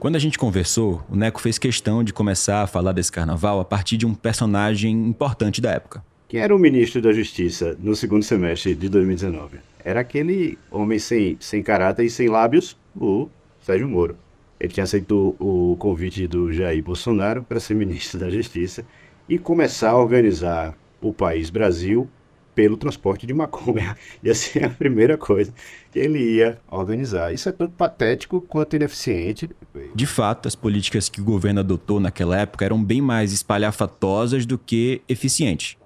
[0.00, 3.64] Quando a gente conversou, o Neco fez questão de começar a falar desse carnaval a
[3.64, 6.04] partir de um personagem importante da época.
[6.28, 9.58] Quem era o ministro da Justiça no segundo semestre de 2019?
[9.84, 13.28] Era aquele homem sem, sem caráter e sem lábios, o
[13.60, 14.16] Sérgio Moro.
[14.58, 18.84] Ele tinha aceito o convite do Jair Bolsonaro para ser ministro da Justiça
[19.28, 20.74] e começar a organizar
[21.08, 22.08] o país Brasil
[22.54, 23.96] pelo transporte de maconha.
[24.22, 25.52] Ia ser a primeira coisa
[25.90, 27.32] que ele ia organizar.
[27.32, 29.48] Isso é tanto patético quanto ineficiente.
[29.94, 34.58] De fato, as políticas que o governo adotou naquela época eram bem mais espalhafatosas do
[34.58, 35.76] que eficientes.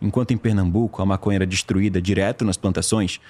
[0.00, 3.20] Enquanto em Pernambuco a maconha era destruída direto nas plantações,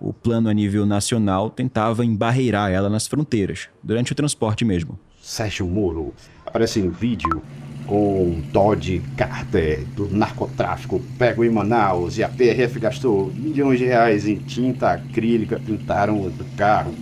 [0.00, 4.98] o plano a nível nacional tentava embarreirar ela nas fronteiras, durante o transporte mesmo.
[5.20, 6.14] Sérgio Moro
[6.44, 7.42] aparece em vídeo
[7.90, 14.28] com Dodge Carter do narcotráfico pego em Manaus e a PRF gastou milhões de reais
[14.28, 16.94] em tinta acrílica, pintaram o carro.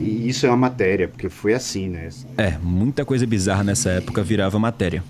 [0.00, 2.08] E isso é uma matéria, porque foi assim, né?
[2.36, 5.02] É, muita coisa bizarra nessa época virava matéria.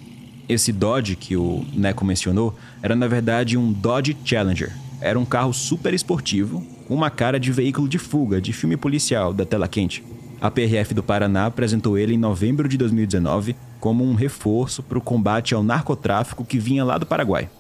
[0.48, 4.72] Esse Dodge que o Neco mencionou era na verdade um Dodge Challenger.
[4.98, 9.34] Era um carro super esportivo, com uma cara de veículo de fuga de filme policial
[9.34, 10.02] da tela quente.
[10.40, 15.00] A PRF do Paraná apresentou ele em novembro de 2019 como um reforço para o
[15.00, 17.50] combate ao narcotráfico que vinha lá do Paraguai.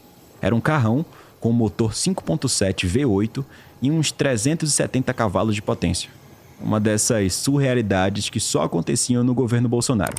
[0.40, 1.04] Era um carrão
[1.40, 3.44] com motor 5.7 V8
[3.82, 6.08] e uns 370 cavalos de potência.
[6.60, 10.16] Uma dessas surrealidades que só aconteciam no governo Bolsonaro.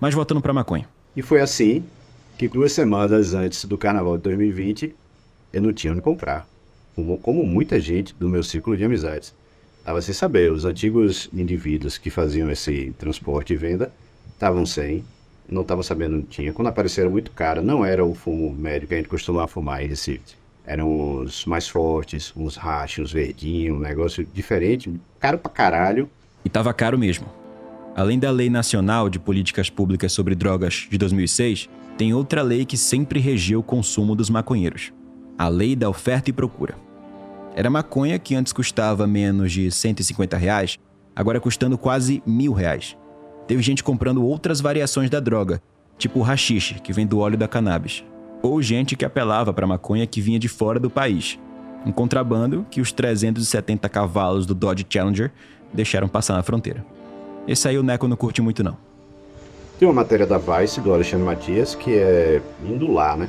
[0.00, 0.88] Mas voltando para maconha.
[1.14, 1.84] E foi assim
[2.38, 4.94] que duas semanas antes do carnaval de 2020
[5.52, 6.48] eu não tinha onde comprar.
[7.22, 9.34] Como, muita gente do meu círculo de amizades.
[9.80, 13.90] Estava sem saber, os antigos indivíduos que faziam esse transporte e venda
[14.32, 15.02] estavam sem,
[15.48, 16.52] não estavam sabendo onde tinha.
[16.52, 19.88] Quando apareceram muito caro, não era o fumo médio que a gente costumava fumar em
[19.88, 20.38] Recife.
[20.66, 26.08] Eram os mais fortes, uns rachos, uns verdinhos, um negócio diferente, caro pra caralho.
[26.44, 27.26] E tava caro mesmo.
[27.96, 31.68] Além da Lei Nacional de Políticas Públicas sobre Drogas de 2006,
[31.98, 34.92] tem outra lei que sempre regeu o consumo dos maconheiros:
[35.36, 36.89] a Lei da Oferta e Procura.
[37.54, 40.78] Era maconha que antes custava menos de 150 reais,
[41.14, 42.96] agora custando quase mil reais.
[43.46, 45.60] Teve gente comprando outras variações da droga,
[45.98, 48.04] tipo o rachixe, que vem do óleo da cannabis.
[48.42, 51.38] Ou gente que apelava para maconha que vinha de fora do país.
[51.84, 55.32] Um contrabando que os 370 cavalos do Dodge Challenger
[55.72, 56.84] deixaram passar na fronteira.
[57.46, 58.76] Esse aí o Neco não curte muito não.
[59.78, 63.28] Tem uma matéria da Vice, do Alexandre Matias, que é indo lá, né?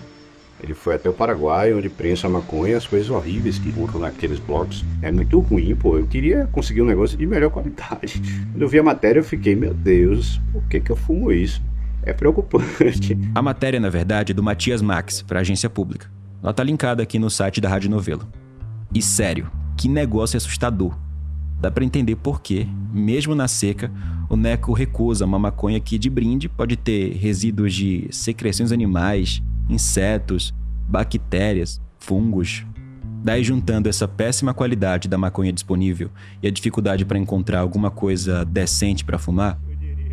[0.64, 4.40] Ele foi até o Paraguai, onde prensa a maconha, as coisas horríveis que encontram naqueles
[4.40, 4.86] blocos.
[5.02, 5.98] É muito ruim, pô.
[5.98, 8.22] Eu queria conseguir um negócio de melhor qualidade.
[8.52, 11.62] Quando eu vi a matéria, eu fiquei, meu Deus, por que, que eu fumo isso?
[12.04, 13.18] É preocupante.
[13.36, 16.10] A matéria, na verdade, é do Matias Max, para a agência pública.
[16.42, 18.28] Ela tá linkada aqui no site da Rádio Novelo.
[18.94, 20.98] E sério, que negócio assustador.
[21.60, 23.92] Dá para entender por que, mesmo na seca,
[24.28, 30.54] o Neco recusa uma maconha que de brinde pode ter resíduos de secreções animais, insetos,
[30.88, 32.66] bactérias, fungos.
[33.24, 36.10] Daí, juntando essa péssima qualidade da maconha disponível
[36.42, 39.60] e a dificuldade para encontrar alguma coisa decente para fumar,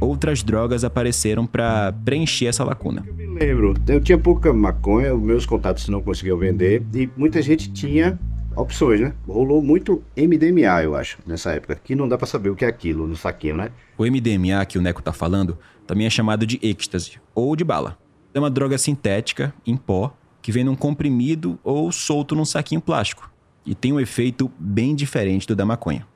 [0.01, 3.05] outras drogas apareceram para preencher essa lacuna.
[3.07, 7.41] Eu me lembro, eu tinha pouca maconha, os meus contatos não conseguiam vender e muita
[7.41, 8.19] gente tinha
[8.55, 9.13] opções, né?
[9.27, 12.69] Rolou muito MDMA, eu acho, nessa época, que não dá para saber o que é
[12.69, 13.71] aquilo no saquinho, né?
[13.97, 15.57] O MDMA que o Neco tá falando
[15.87, 17.97] também é chamado de êxtase ou de bala.
[18.35, 23.31] É uma droga sintética, em pó, que vem num comprimido ou solto num saquinho plástico.
[23.65, 26.07] E tem um efeito bem diferente do da maconha.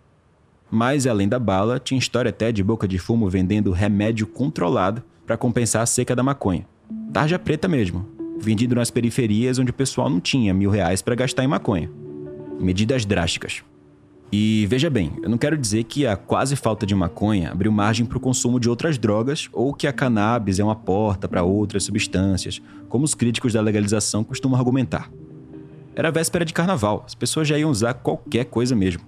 [0.70, 5.36] Mas, além da bala, tinha história até de boca de fumo vendendo remédio controlado para
[5.36, 6.66] compensar a seca da maconha.
[7.12, 8.08] Tarja preta mesmo,
[8.40, 11.90] vendido nas periferias onde o pessoal não tinha mil reais para gastar em maconha.
[12.58, 13.62] Medidas drásticas.
[14.34, 18.06] E veja bem, eu não quero dizer que a quase falta de maconha abriu margem
[18.06, 21.84] para o consumo de outras drogas ou que a cannabis é uma porta para outras
[21.84, 25.10] substâncias, como os críticos da legalização costumam argumentar.
[25.94, 29.02] Era véspera de carnaval, as pessoas já iam usar qualquer coisa mesmo.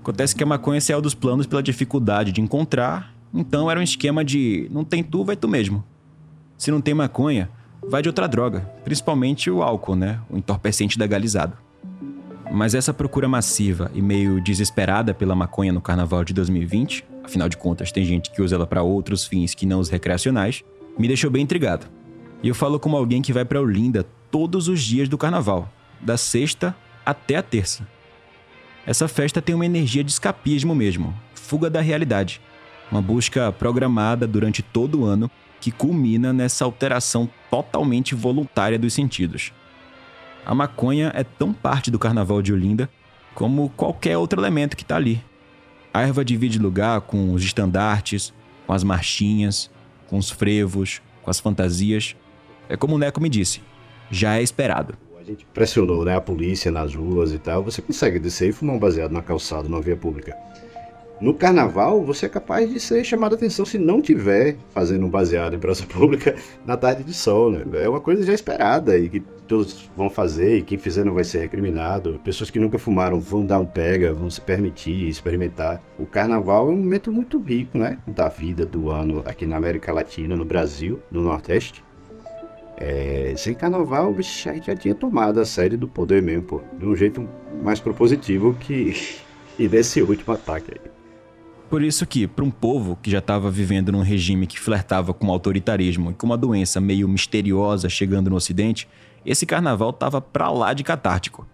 [0.00, 4.24] Acontece que a maconha saiu dos planos pela dificuldade de encontrar, então era um esquema
[4.24, 5.84] de não tem tu, vai tu mesmo.
[6.58, 7.48] Se não tem maconha,
[7.88, 10.18] vai de outra droga, principalmente o álcool, né?
[10.28, 11.65] O entorpecente legalizado.
[12.50, 17.56] Mas essa procura massiva e meio desesperada pela maconha no carnaval de 2020, afinal de
[17.56, 20.62] contas tem gente que usa ela para outros fins que não os recreacionais,
[20.98, 21.86] me deixou bem intrigado.
[22.42, 25.70] E eu falo como alguém que vai para Olinda todos os dias do carnaval,
[26.00, 26.74] da sexta
[27.04, 27.86] até a terça.
[28.86, 32.40] Essa festa tem uma energia de escapismo mesmo, fuga da realidade,
[32.90, 35.30] uma busca programada durante todo o ano
[35.60, 39.52] que culmina nessa alteração totalmente voluntária dos sentidos.
[40.46, 42.88] A maconha é tão parte do carnaval de Olinda
[43.34, 45.20] como qualquer outro elemento que está ali.
[45.92, 48.32] A erva divide lugar com os estandartes,
[48.64, 49.68] com as marchinhas,
[50.08, 52.14] com os frevos, com as fantasias.
[52.68, 53.60] É como o Neco me disse,
[54.08, 54.94] já é esperado.
[55.18, 57.64] A gente pressionou né, a polícia nas ruas e tal.
[57.64, 60.36] Você consegue descer e fumar um baseado na calçada, na via pública.
[61.20, 65.10] No carnaval, você é capaz de ser chamado a atenção se não tiver fazendo um
[65.10, 67.64] baseado em praça pública na tarde de sol, né?
[67.82, 71.24] É uma coisa já esperada e que todos vão fazer e quem fizer não vai
[71.24, 72.20] ser recriminado.
[72.24, 75.82] Pessoas que nunca fumaram vão dar um pega, vão se permitir experimentar.
[75.98, 77.98] O carnaval é um momento muito rico, né?
[78.06, 81.84] Da vida do ano aqui na América Latina, no Brasil, no Nordeste.
[82.78, 86.60] É, sem carnaval, bicho já tinha tomado a série do poder mesmo, pô.
[86.78, 87.26] De um jeito
[87.62, 88.94] mais propositivo que.
[89.58, 90.95] e desse último ataque aí.
[91.68, 95.26] Por isso que, para um povo que já estava vivendo num regime que flertava com
[95.26, 98.88] o autoritarismo e com uma doença meio misteriosa chegando no ocidente,
[99.24, 101.46] esse carnaval estava pra lá de catártico.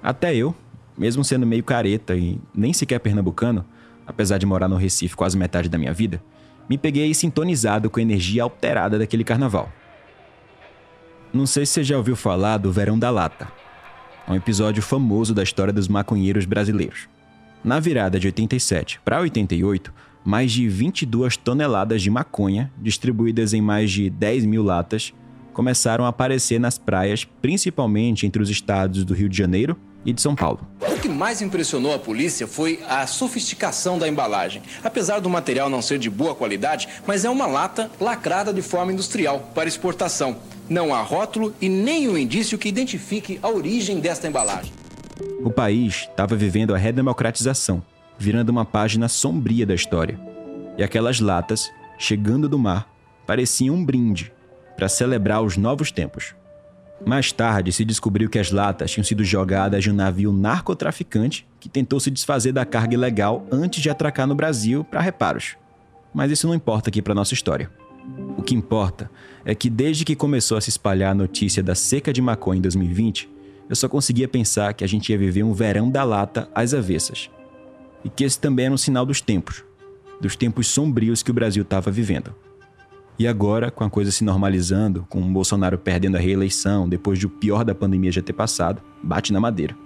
[0.00, 0.54] Até eu,
[0.96, 3.64] mesmo sendo meio careta e nem sequer pernambucano,
[4.06, 6.22] apesar de morar no Recife quase metade da minha vida,
[6.68, 9.68] me peguei sintonizado com a energia alterada daquele carnaval.
[11.32, 13.48] Não sei se você já ouviu falar do Verão da Lata,
[14.28, 17.08] um episódio famoso da história dos maconheiros brasileiros.
[17.64, 19.92] Na virada de 87 para 88,
[20.24, 25.14] mais de 22 toneladas de maconha, distribuídas em mais de 10 mil latas,
[25.52, 30.20] começaram a aparecer nas praias, principalmente entre os estados do Rio de Janeiro e de
[30.20, 30.66] São Paulo.
[30.80, 34.60] O que mais impressionou a polícia foi a sofisticação da embalagem.
[34.82, 38.92] Apesar do material não ser de boa qualidade, mas é uma lata lacrada de forma
[38.92, 40.36] industrial para exportação.
[40.68, 44.81] Não há rótulo e nenhum indício que identifique a origem desta embalagem.
[45.44, 47.82] O país estava vivendo a redemocratização,
[48.18, 50.18] virando uma página sombria da história.
[50.78, 52.88] E aquelas latas, chegando do mar,
[53.26, 54.32] pareciam um brinde
[54.76, 56.34] para celebrar os novos tempos.
[57.04, 61.68] Mais tarde se descobriu que as latas tinham sido jogadas de um navio narcotraficante que
[61.68, 65.56] tentou se desfazer da carga ilegal antes de atracar no Brasil para reparos.
[66.14, 67.70] Mas isso não importa aqui para nossa história.
[68.36, 69.10] O que importa
[69.44, 72.62] é que desde que começou a se espalhar a notícia da seca de maconha em
[72.62, 73.28] 2020,
[73.68, 77.30] eu só conseguia pensar que a gente ia viver um verão da lata às avessas.
[78.04, 79.64] E que esse também era um sinal dos tempos,
[80.20, 82.34] dos tempos sombrios que o Brasil estava vivendo.
[83.18, 87.26] E agora, com a coisa se normalizando, com o Bolsonaro perdendo a reeleição depois de
[87.26, 89.76] o pior da pandemia já ter passado, bate na madeira.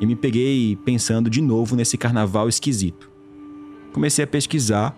[0.00, 3.10] E me peguei pensando de novo nesse carnaval esquisito.
[3.92, 4.96] Comecei a pesquisar,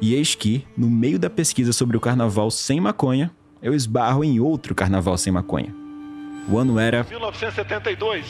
[0.00, 3.30] e eis que, no meio da pesquisa sobre o carnaval sem maconha,
[3.62, 5.83] eu esbarro em outro carnaval sem maconha.
[6.48, 7.04] O ano era.
[7.04, 8.26] 1972.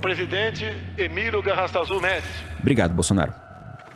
[0.00, 0.64] Presidente
[0.96, 2.28] Emílio Garrastazu Médici.
[2.60, 3.32] Obrigado, Bolsonaro.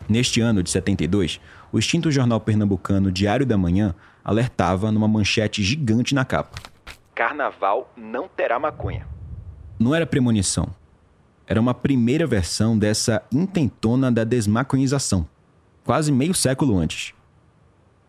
[0.08, 1.40] Neste ano de 72,
[1.70, 3.94] o extinto jornal pernambucano Diário da Manhã
[4.24, 6.58] alertava numa manchete gigante na capa:
[7.14, 9.06] Carnaval não terá maconha.
[9.78, 10.68] Não era premonição.
[11.46, 15.28] Era uma primeira versão dessa intentona da desmaconização,
[15.84, 17.12] quase meio século antes.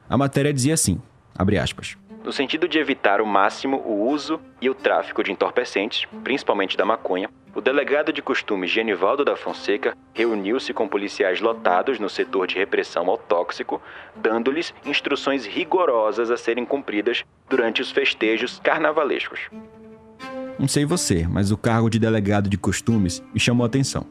[0.09, 1.01] A matéria dizia assim,
[1.35, 6.07] abre aspas, no sentido de evitar ao máximo o uso e o tráfico de entorpecentes,
[6.23, 12.09] principalmente da maconha, o delegado de costumes Genivaldo da Fonseca reuniu-se com policiais lotados no
[12.09, 13.81] setor de repressão ao tóxico,
[14.15, 19.49] dando-lhes instruções rigorosas a serem cumpridas durante os festejos carnavalescos.
[20.57, 24.05] Não sei você, mas o cargo de delegado de costumes me chamou a atenção.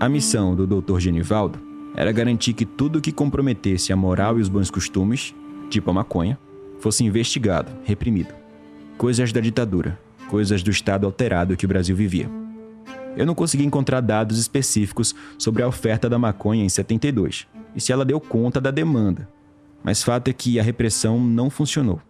[0.00, 0.98] A missão do Dr.
[0.98, 1.60] Genivaldo
[1.94, 5.32] era garantir que tudo que comprometesse a moral e os bons costumes,
[5.70, 6.36] tipo a maconha,
[6.84, 8.34] fosse investigado, reprimido.
[8.98, 12.30] Coisas da ditadura, coisas do estado alterado que o Brasil vivia.
[13.16, 17.90] Eu não consegui encontrar dados específicos sobre a oferta da maconha em 72 e se
[17.90, 19.26] ela deu conta da demanda.
[19.82, 22.02] Mas fato é que a repressão não funcionou.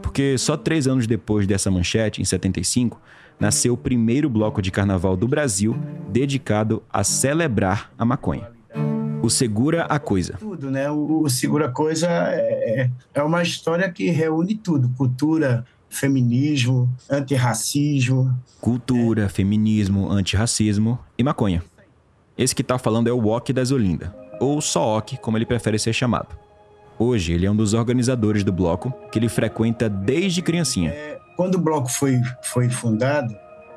[0.00, 3.02] Porque só três anos depois dessa manchete, em 75,
[3.40, 5.76] nasceu o primeiro bloco de carnaval do Brasil
[6.08, 8.59] dedicado a celebrar a maconha.
[9.22, 10.34] O Segura a Coisa.
[10.38, 10.90] Tudo, né?
[10.90, 16.88] O, o Segura a Coisa é, é, é uma história que reúne tudo: cultura, feminismo,
[17.08, 18.34] antirracismo.
[18.60, 19.28] Cultura, é.
[19.28, 21.62] feminismo, antirracismo e maconha.
[22.36, 25.78] Esse que tá falando é o Walk das Olinda, ou só Ok, como ele prefere
[25.78, 26.28] ser chamado.
[26.98, 30.90] Hoje ele é um dos organizadores do bloco, que ele frequenta desde criancinha.
[30.90, 33.34] É, quando o bloco foi, foi fundado,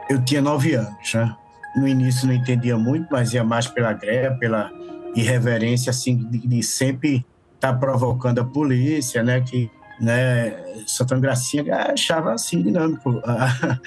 [0.09, 1.35] eu tinha nove anos, né?
[1.75, 4.71] no início não entendia muito, mas ia mais pela greve, pela
[5.15, 9.41] irreverência, assim, de, de sempre estar tá provocando a polícia, né?
[9.41, 10.53] Que, né,
[10.87, 13.79] Santana Gracinha achava, assim, dinâmico a,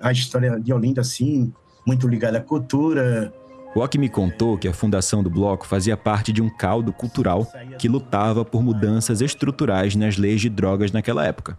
[0.00, 1.52] a história de Olinda, assim,
[1.86, 3.32] muito ligada à cultura,
[3.74, 7.44] o Ok me contou que a fundação do bloco fazia parte de um caldo cultural
[7.76, 11.58] que lutava por mudanças estruturais nas leis de drogas naquela época.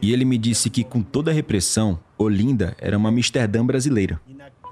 [0.00, 4.20] E ele me disse que, com toda a repressão, Olinda era uma Amsterdã brasileira.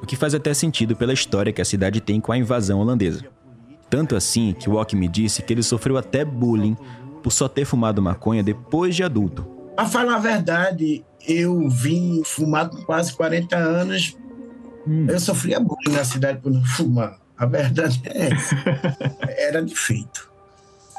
[0.01, 3.24] O que faz até sentido pela história que a cidade tem com a invasão holandesa.
[3.89, 6.76] Tanto assim que o Ok me disse que ele sofreu até bullying
[7.22, 9.47] por só ter fumado maconha depois de adulto.
[9.76, 14.16] A falar a verdade, eu vim fumar com quase 40 anos
[14.87, 15.07] Hum.
[15.09, 17.18] Eu sofria bullying na cidade por não fumar.
[17.37, 18.57] A verdade é essa.
[19.37, 20.30] Era defeito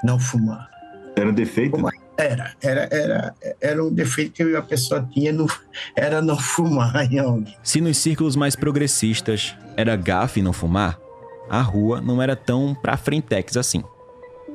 [0.03, 0.69] não fumar.
[1.15, 1.75] Era defeito?
[2.15, 5.47] Era, era, era, era um defeito que a pessoa tinha, no,
[5.95, 7.55] era não fumar em alguém.
[7.63, 10.99] Se nos círculos mais progressistas era gafe não fumar,
[11.49, 13.83] a rua não era tão pra frentex assim.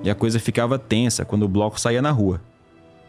[0.02, 2.40] E a coisa ficava tensa quando o bloco saía na rua.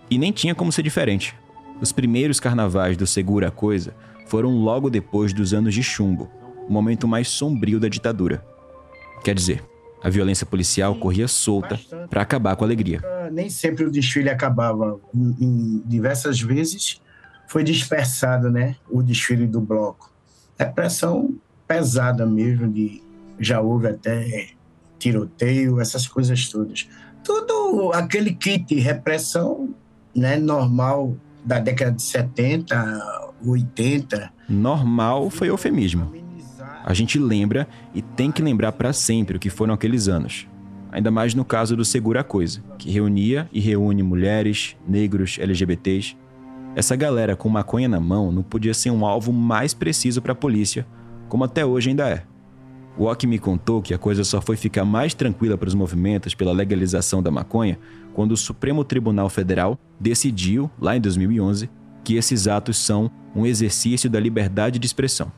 [0.10, 1.36] E nem tinha como ser diferente.
[1.82, 3.94] Os primeiros carnavais do Segura Coisa
[4.28, 6.30] foram logo depois dos anos de chumbo,
[6.68, 8.46] o momento mais sombrio da ditadura.
[9.24, 9.64] Quer dizer,
[10.02, 11.80] a violência policial corria solta
[12.10, 13.02] para acabar com a alegria.
[13.32, 15.00] Nem sempre o desfile acabava.
[15.14, 17.02] Em diversas vezes
[17.48, 20.12] foi dispersado, né, o desfile do bloco.
[20.58, 21.36] Repressão
[21.68, 23.03] pesada mesmo de
[23.40, 24.50] já houve até
[24.98, 26.88] tiroteio, essas coisas todas.
[27.24, 29.74] Tudo aquele kit repressão,
[30.16, 34.32] né, normal da década de 70, 80.
[34.48, 36.12] Normal foi eufemismo.
[36.86, 40.48] A gente lembra e tem que lembrar para sempre o que foram aqueles anos.
[40.92, 46.16] Ainda mais no caso do Segura Coisa, que reunia e reúne mulheres, negros, LGBTs.
[46.76, 50.36] Essa galera com maconha na mão não podia ser um alvo mais preciso para a
[50.36, 50.86] polícia,
[51.30, 52.24] como até hoje ainda é.
[52.98, 56.36] O Ok me contou que a coisa só foi ficar mais tranquila para os movimentos
[56.36, 57.80] pela legalização da maconha
[58.14, 61.70] quando o Supremo Tribunal Federal decidiu, lá em 2011,
[62.04, 65.32] que esses atos são um exercício da liberdade de expressão.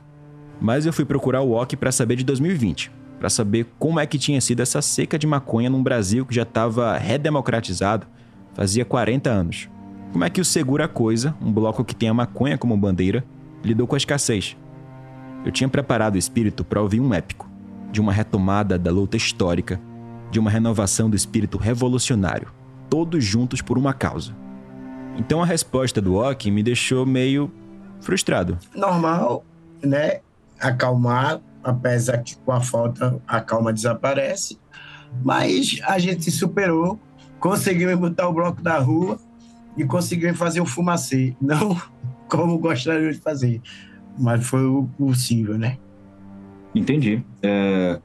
[0.60, 4.18] Mas eu fui procurar o OK para saber de 2020, para saber como é que
[4.18, 8.06] tinha sido essa seca de maconha num Brasil que já estava redemocratizado
[8.53, 9.70] fazia 40 anos.
[10.12, 13.24] Como é que o Segura Coisa, um bloco que tem a maconha como bandeira,
[13.64, 14.58] lidou com a escassez?
[15.46, 17.48] Eu tinha preparado o espírito para ouvir um épico,
[17.91, 19.80] de uma retomada da luta histórica,
[20.32, 22.52] de uma renovação do espírito revolucionário,
[22.89, 24.36] todos juntos por uma causa.
[25.18, 27.52] Então a resposta do Ok me deixou meio
[28.02, 28.58] frustrado.
[28.76, 29.46] Normal,
[29.84, 30.20] né?
[30.60, 34.58] Acalmar, apesar que com a falta a calma desaparece.
[35.24, 37.00] Mas a gente superou,
[37.39, 39.20] conseguimos botar o bloco da rua
[39.78, 41.36] e conseguimos fazer o fumacê.
[41.39, 41.80] Não
[42.28, 43.62] como gostaríamos de fazer,
[44.18, 45.78] mas foi o possível, né?
[46.74, 47.24] Entendi.
[47.41, 47.99] É...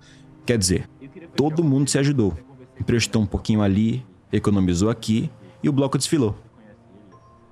[0.47, 0.89] Quer dizer,
[1.35, 2.37] todo mundo se ajudou.
[2.81, 5.31] Emprestou um pouquinho ali, economizou aqui
[5.63, 6.37] e o bloco desfilou.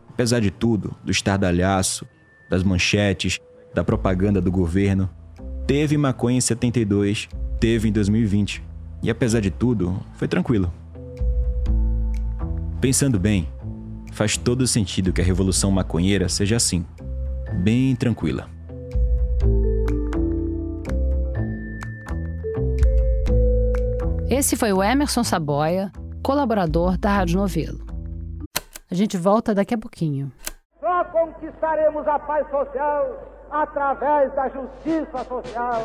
[0.08, 2.06] Apesar de tudo, do estardalhaço,
[2.50, 3.38] das manchetes,
[3.74, 5.08] da propaganda do governo,
[5.66, 7.28] teve maconha em 72,
[7.60, 8.62] teve em 2020.
[9.02, 10.72] E apesar de tudo, foi tranquilo.
[12.80, 13.48] Pensando bem,
[14.12, 16.84] faz todo sentido que a revolução maconheira seja assim,
[17.52, 18.48] bem tranquila.
[24.30, 25.90] Esse foi o Emerson Saboia,
[26.22, 27.86] colaborador da Rádio Novelo.
[28.90, 30.30] A gente volta daqui a pouquinho.
[30.80, 35.84] Só conquistaremos a paz social através da justiça social.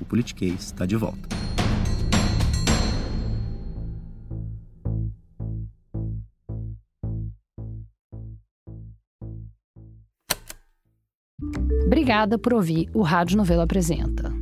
[0.00, 1.28] o Politiquês está de volta.
[11.86, 14.32] Obrigada por ouvir o Rádio Novelo Apresenta.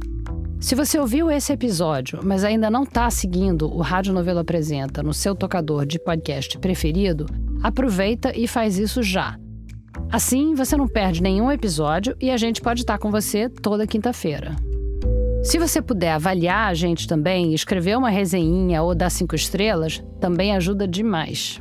[0.60, 5.12] Se você ouviu esse episódio, mas ainda não está seguindo o Rádio Novelo Apresenta no
[5.12, 7.26] seu tocador de podcast preferido,
[7.62, 9.38] aproveita e faz isso já.
[10.12, 14.54] Assim, você não perde nenhum episódio e a gente pode estar com você toda quinta-feira.
[15.42, 20.54] Se você puder avaliar a gente também, escrever uma resenhinha ou dar cinco estrelas, também
[20.54, 21.60] ajuda demais.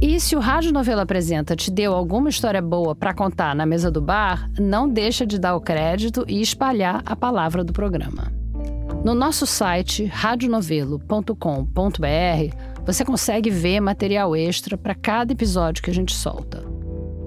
[0.00, 3.90] E se o Rádio Novela Apresenta te deu alguma história boa para contar na mesa
[3.90, 8.32] do bar, não deixa de dar o crédito e espalhar a palavra do programa.
[9.04, 16.12] No nosso site radionovelo.com.br, você consegue ver material extra para cada episódio que a gente
[16.12, 16.64] solta.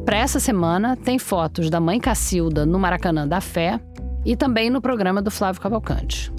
[0.05, 3.79] Para essa semana, tem fotos da mãe Cacilda no Maracanã da Fé
[4.29, 6.31] e também no programa do Flávio Cavalcante.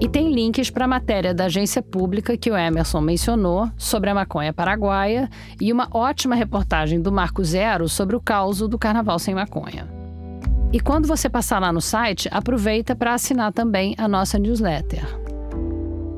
[0.00, 4.14] E tem links para a matéria da agência pública que o Emerson mencionou sobre a
[4.14, 9.36] maconha paraguaia e uma ótima reportagem do Marco Zero sobre o caos do Carnaval sem
[9.36, 9.88] maconha.
[10.72, 15.06] E quando você passar lá no site, aproveita para assinar também a nossa newsletter.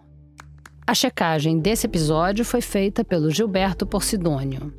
[0.85, 4.73] A checagem desse episódio foi feita pelo Gilberto Porcidônio.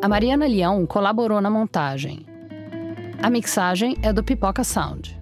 [0.00, 2.24] A Mariana Leão colaborou na montagem.
[3.22, 5.18] A mixagem é do Pipoca Sound.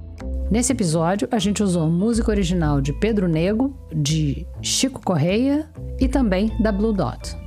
[0.51, 6.53] Nesse episódio, a gente usou música original de Pedro Nego, de Chico Correia e também
[6.61, 7.42] da Blue Dot.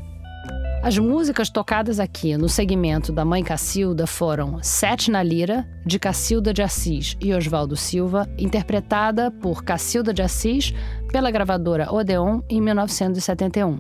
[0.85, 6.53] As músicas tocadas aqui no segmento da Mãe Cacilda foram Sete na Lira, de Cacilda
[6.53, 10.75] de Assis e Oswaldo Silva, interpretada por Cacilda de Assis
[11.11, 13.79] pela gravadora Odeon em 1971.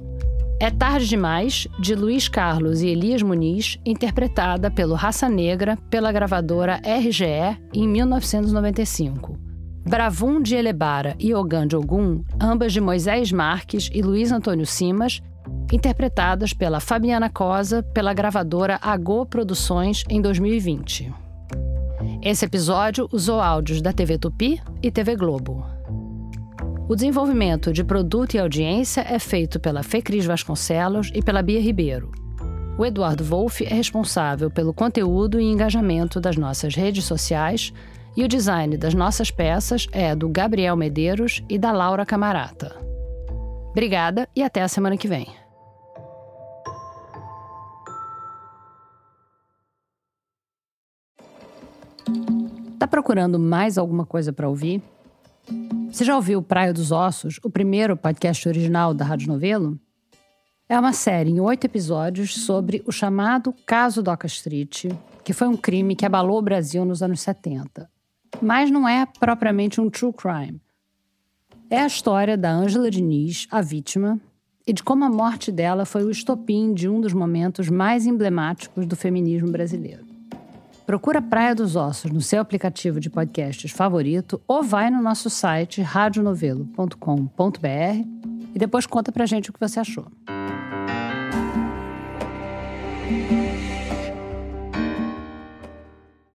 [0.59, 6.81] É Tarde Demais, de Luiz Carlos e Elias Muniz, interpretada pelo Raça Negra pela gravadora
[6.83, 9.37] RGE em 1995.
[9.87, 15.21] Bravum de Elebara e Ogan de Ogum, ambas de Moisés Marques e Luiz Antônio Simas,
[15.71, 21.13] interpretadas pela Fabiana Cosa pela gravadora Agô Produções em 2020.
[22.21, 25.65] Esse episódio usou áudios da TV Tupi e TV Globo.
[26.87, 32.11] O desenvolvimento de produto e audiência é feito pela Fecris Vasconcelos e pela Bia Ribeiro.
[32.77, 37.73] O Eduardo Wolff é responsável pelo conteúdo e engajamento das nossas redes sociais
[38.15, 42.75] e o design das nossas peças é do Gabriel Medeiros e da Laura Camarata.
[43.71, 45.44] Obrigada e até a semana que vem.
[52.77, 54.81] Tá procurando mais alguma coisa para ouvir?
[55.89, 59.79] Você já ouviu Praia dos Ossos, o primeiro podcast original da Rádio Novelo?
[60.67, 64.85] É uma série em oito episódios sobre o chamado Caso Doca Street,
[65.23, 67.89] que foi um crime que abalou o Brasil nos anos 70.
[68.41, 70.59] Mas não é propriamente um true crime.
[71.69, 74.19] É a história da Ângela Diniz, a vítima,
[74.67, 78.85] e de como a morte dela foi o estopim de um dos momentos mais emblemáticos
[78.85, 80.14] do feminismo brasileiro.
[80.85, 85.81] Procura Praia dos Ossos no seu aplicativo de podcasts favorito ou vai no nosso site
[85.81, 87.67] radionovelo.com.br
[88.53, 90.05] e depois conta pra gente o que você achou.